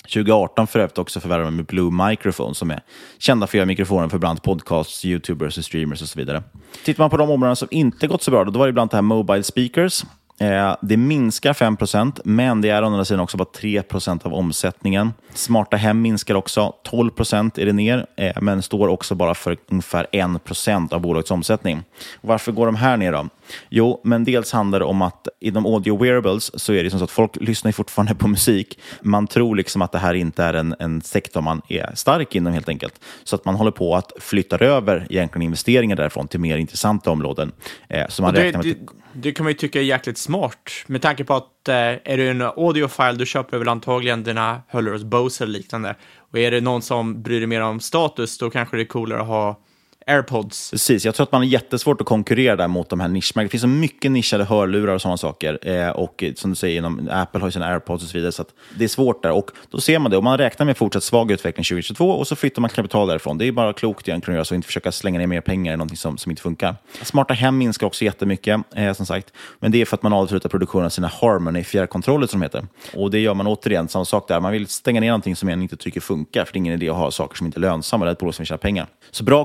[0.09, 2.81] 2018 för övrigt också förvärvade med Blue Microphone som är
[3.19, 6.43] kända för att göra mikrofoner för bland podcasts, youtubers och streamers och så vidare.
[6.85, 8.91] Tittar man på de områden som inte gått så bra, då var det bland annat
[8.91, 10.05] det här Mobile Speakers.
[10.41, 15.13] Eh, det minskar 5% men det är å andra sidan också bara 3% av omsättningen.
[15.35, 16.73] Smarta hem minskar också.
[16.91, 21.83] 12% är det ner, eh, men står också bara för ungefär 1% av bolagets omsättning.
[22.21, 23.29] Och varför går de här ner då?
[23.69, 27.05] Jo, men dels handlar det om att inom audio wearables så är det som så
[27.05, 28.79] att folk lyssnar fortfarande på musik.
[29.01, 32.53] Man tror liksom att det här inte är en, en sektor man är stark inom
[32.53, 33.01] helt enkelt.
[33.25, 37.53] Så att man håller på att flytta över egentligen investeringar därifrån till mer intressanta områden.
[37.89, 38.93] Eh, så man det, räknar med det,
[39.23, 42.31] det kan man ju tycka är jäkligt smart med tanke på att eh, är du
[42.31, 45.97] en audiofile, du köper väl antagligen dina hörlurar hos Bose eller liknande.
[46.31, 49.21] Och är det någon som bryr dig mer om status, då kanske det är coolare
[49.21, 49.61] att ha
[50.09, 50.71] airpods.
[50.71, 53.47] Precis, jag tror att man har jättesvårt att konkurrera där mot de här nischmärkena.
[53.47, 55.59] Det finns så mycket nischade hörlurar och sådana saker.
[55.63, 58.33] Eh, och som du säger, inom, Apple har ju sina airpods och så vidare.
[58.33, 58.45] Så
[58.77, 59.33] det är svårt där.
[59.33, 60.17] Och då ser man det.
[60.17, 63.39] Och man räknar med fortsatt svag utveckling 2022 och så flyttar man kapital därifrån.
[63.39, 65.73] Det är bara klokt egentligen att göra så och inte försöka slänga ner mer pengar
[65.73, 66.77] i någonting som, som inte funkar.
[67.03, 69.33] Smarta hem minskar också jättemycket, eh, som sagt.
[69.59, 72.67] Men det är för att man avslutar produktionen av sina Harmony fjärrkontroller som de heter.
[72.95, 74.41] Och det gör man återigen, samma sak där.
[74.41, 76.45] Man vill stänga ner någonting som man inte tycker funkar.
[76.45, 78.05] För det är ingen idé att ha saker som inte är lönsamma.
[78.05, 78.87] Det är ett bolag som vill tjäna pengar.
[79.11, 79.45] Så bra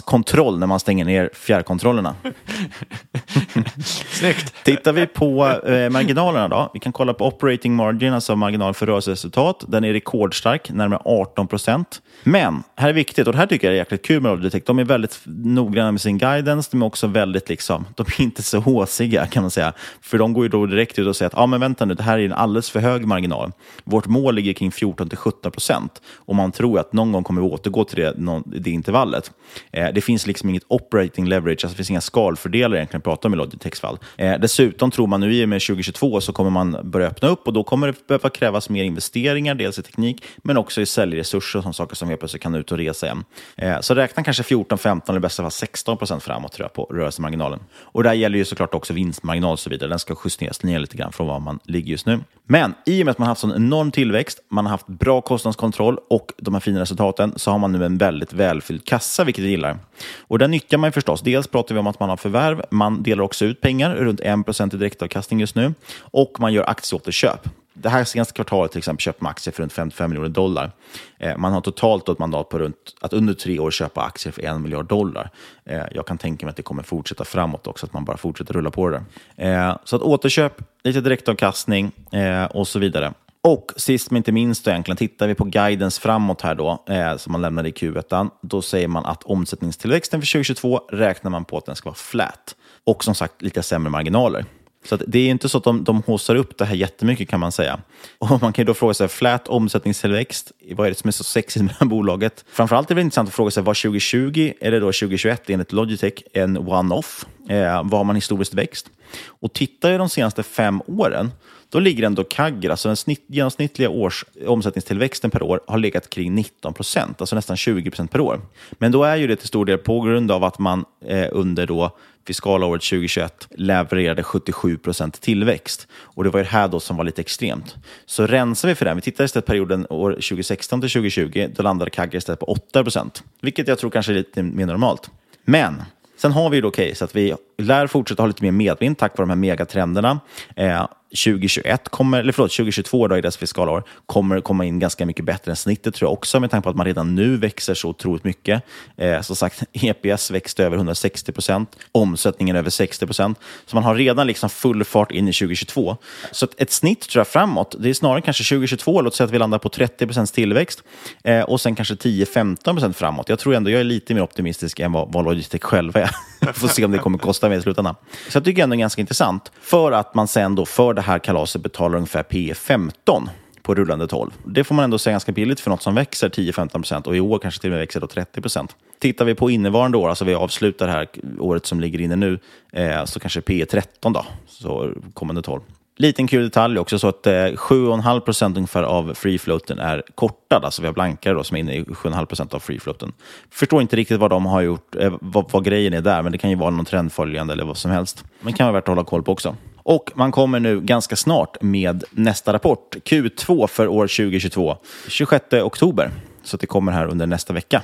[0.00, 2.14] kostnadskontroll när man stänger ner fjärrkontrollerna.
[4.10, 4.64] Snyggt.
[4.64, 6.70] Tittar vi på eh, marginalerna då.
[6.74, 9.64] Vi kan kolla på operating margin, alltså marginal för rörelseresultat.
[9.68, 12.02] Den är rekordstark, närmare 18 procent.
[12.24, 14.62] Men, här är viktigt, och det här tycker jag är jäkligt kul med Logitech.
[14.66, 16.68] De är väldigt noggranna med sin guidance.
[16.72, 19.72] De är också väldigt, liksom, de är inte så håsiga kan man säga.
[20.00, 22.02] För de går ju då direkt ut och säger att, ah, men vänta nu, det
[22.02, 23.52] här är en alldeles för hög marginal.
[23.84, 26.02] Vårt mål ligger kring 14-17 procent.
[26.16, 29.30] Och man tror att någon gång kommer vi återgå till det, det intervallet.
[29.72, 33.04] Eh, Eh, det finns liksom inget operating leverage, alltså det finns inga skalfördelar egentligen att
[33.04, 33.98] prata om i Logitechs fall.
[34.16, 37.46] Eh, dessutom tror man nu i och med 2022 så kommer man börja öppna upp
[37.46, 41.58] och då kommer det behöva krävas mer investeringar, dels i teknik, men också i säljresurser
[41.58, 43.24] och sådana saker som helt plötsligt kan ut och resa igen.
[43.56, 46.72] Eh, så räkna kanske 14, 15 eller i bästa fall 16 procent framåt tror jag,
[46.72, 47.60] på rörelsemarginalen.
[47.78, 49.90] Och det här gäller ju såklart också vinstmarginal och så vidare.
[49.90, 52.20] Den ska justeras ner lite grann från var man ligger just nu.
[52.46, 55.20] Men i och med att man har haft sån enorm tillväxt, man har haft bra
[55.20, 59.44] kostnadskontroll och de här fina resultaten så har man nu en väldigt välfylld kassa, vilket
[59.44, 59.78] jag gillar.
[60.18, 61.20] Och den nyttjar man förstås.
[61.20, 64.74] Dels pratar vi om att man har förvärv, man delar också ut pengar, runt 1
[64.74, 67.48] i direktavkastning just nu, och man gör aktieåterköp.
[67.72, 70.70] Det här senaste kvartalet till exempel köpte man aktier för runt 55 miljoner dollar.
[71.18, 74.42] Eh, man har totalt ett mandat på runt att under tre år köpa aktier för
[74.42, 75.30] 1 miljard dollar.
[75.64, 78.54] Eh, jag kan tänka mig att det kommer fortsätta framåt också, att man bara fortsätter
[78.54, 79.02] rulla på det
[79.36, 79.68] där.
[79.68, 80.52] Eh, så att återköp,
[80.84, 83.12] lite direktavkastning eh, och så vidare.
[83.42, 87.16] Och sist men inte minst, då egentligen, tittar vi på guidance framåt här då, eh,
[87.16, 91.58] som man lämnade i Q1, då säger man att omsättningstillväxten för 2022 räknar man på
[91.58, 92.56] att den ska vara flat.
[92.84, 94.44] Och som sagt lite sämre marginaler.
[94.84, 97.52] Så det är inte så att de, de håsar upp det här jättemycket kan man
[97.52, 97.80] säga.
[98.18, 101.24] Och man kan ju då fråga sig, flat omsättningstillväxt, vad är det som är så
[101.24, 102.44] sexigt med det här bolaget?
[102.52, 106.58] Framförallt är det intressant att fråga sig, var 2020 eller då 2021 enligt Logitech en
[106.58, 107.26] one-off?
[107.48, 108.90] Eh, var man historiskt växt?
[109.26, 111.30] Och tittar vi de senaste fem åren,
[111.70, 116.34] då ligger ändå CAGR, alltså den snitt, genomsnittliga års omsättningstillväxten per år har legat kring
[116.34, 118.40] 19 procent, alltså nästan 20 procent per år.
[118.70, 121.66] Men då är ju det till stor del på grund av att man eh, under
[121.66, 121.96] då
[122.26, 125.88] fiskalåret 2021 levererade 77 procent tillväxt.
[125.92, 127.76] Och det var ju det här då som var lite extremt.
[128.06, 131.90] Så rensar vi för det, vi tittar istället perioden år 2016 till 2020, då landade
[131.90, 135.10] CAGR istället på 8 procent, vilket jag tror kanske är lite mer normalt.
[135.44, 135.82] Men
[136.16, 139.18] sen har vi ju då case att vi lär fortsätta ha lite mer medvind tack
[139.18, 140.20] vare de här megatrenderna.
[140.56, 145.24] Eh, 2021 kommer, eller förlåt, 2022 då i dess fiskalår kommer komma in ganska mycket
[145.24, 147.88] bättre än snittet tror jag också med tanke på att man redan nu växer så
[147.88, 148.62] otroligt mycket.
[148.96, 153.38] Eh, som sagt, EPS växte över 160 procent, omsättningen över 60 procent.
[153.66, 155.96] Så man har redan liksom full fart in i 2022.
[156.30, 159.32] Så ett, ett snitt tror jag framåt, det är snarare kanske 2022, låt säga att
[159.32, 160.82] vi landar på 30 procents tillväxt
[161.24, 163.28] eh, och sen kanske 10-15 procent framåt.
[163.28, 166.10] Jag tror ändå jag är lite mer optimistisk än vad, vad Logitech själva är.
[166.52, 167.94] Får se om det kommer kosta med i slutändan.
[168.28, 171.02] Så jag tycker ändå det är ganska intressant för att man sen då för det
[171.02, 173.30] här kalaset betalar ungefär P 15
[173.62, 174.30] på rullande 12.
[174.44, 177.38] Det får man ändå säga ganska billigt för något som växer 10-15% och i år
[177.38, 178.68] kanske till och med växer då 30%.
[178.98, 182.38] Tittar vi på innevarande år, alltså vi avslutar det här året som ligger inne nu,
[182.72, 185.60] eh, så kanske P 13 då, så kommande 12.
[186.00, 190.64] Liten kul detalj också, så att eh, 7,5 procent ungefär av free floaten är kortad.
[190.64, 193.12] Alltså vi har blankare då, som är inne i 7,5 procent av free floaten.
[193.50, 196.38] Förstår inte riktigt vad de har gjort, eh, vad, vad grejen är där, men det
[196.38, 198.24] kan ju vara någon trendföljande eller vad som helst.
[198.40, 199.56] Men kan vara värt att hålla koll på också.
[199.76, 204.76] Och man kommer nu ganska snart med nästa rapport, Q2 för år 2022,
[205.08, 206.10] 26 oktober.
[206.42, 207.82] Så det kommer här under nästa vecka.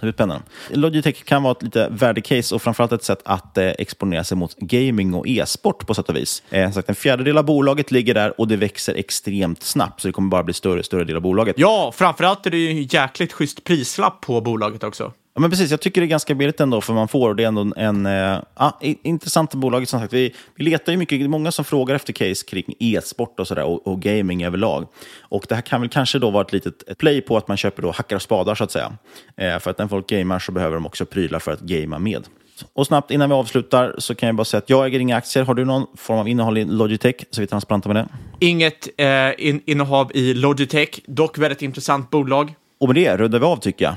[0.00, 0.44] Det spännande.
[0.70, 4.36] Logitech kan vara ett lite värdig case och framförallt ett sätt att eh, exponera sig
[4.36, 6.42] mot gaming och e-sport på sätt och vis.
[6.50, 10.12] Eh, sagt, en fjärdedel av bolaget ligger där och det växer extremt snabbt, så det
[10.12, 11.58] kommer bara bli större och större del av bolaget.
[11.58, 15.12] Ja, framförallt är det ju en jäkligt schysst prislapp på bolaget också.
[15.34, 15.70] Ja, men precis.
[15.70, 18.40] Jag tycker det är ganska billigt ändå, för man får, det är ändå en, en
[18.58, 19.88] ja, intressant bolag.
[19.88, 22.74] Som sagt, vi, vi letar ju mycket, det är många som frågar efter case kring
[22.78, 24.86] e-sport och, sådär, och, och gaming överlag.
[25.20, 27.56] Och det här kan väl kanske då vara ett litet ett play på att man
[27.56, 28.92] köper då hackar och spadar, så att säga.
[29.36, 32.24] Eh, för att när folk gamar så behöver de också prylar för att gamea med.
[32.72, 35.44] Och snabbt innan vi avslutar så kan jag bara säga att jag äger inga aktier.
[35.44, 38.08] Har du någon form av innehåll i Logitech så vi transparenta med det?
[38.46, 42.54] Inget eh, in innehav i Logitech, dock väldigt intressant bolag.
[42.80, 43.94] Och med det rundar vi av tycker jag.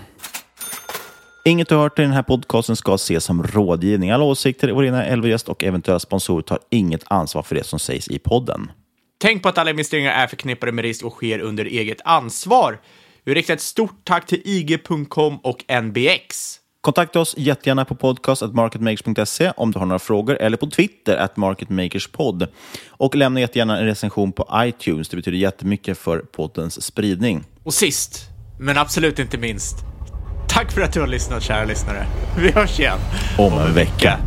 [1.48, 4.12] Inget du har hört i den här podcasten ska ses som rådgivning.
[4.12, 8.08] Alla åsikter, vår ena Elvegäst och eventuella sponsorer tar inget ansvar för det som sägs
[8.08, 8.72] i podden.
[9.18, 12.80] Tänk på att alla investeringar är förknippade med risk och sker under eget ansvar.
[13.24, 16.60] Vi riktar ett stort tack till IG.com och NBX.
[16.82, 22.48] Kontakta oss jättegärna på podcast.marketmakers.se om du har några frågor eller på Twitter at marketmakerspod.
[22.88, 25.10] Och lämna jättegärna en recension på iTunes.
[25.10, 27.44] Det betyder jättemycket för poddens spridning.
[27.64, 28.30] Och sist,
[28.60, 29.76] men absolut inte minst,
[30.48, 32.06] Tack för att du har lyssnat, kära lyssnare.
[32.38, 33.00] Vi hörs igen
[33.38, 34.18] om en vecka.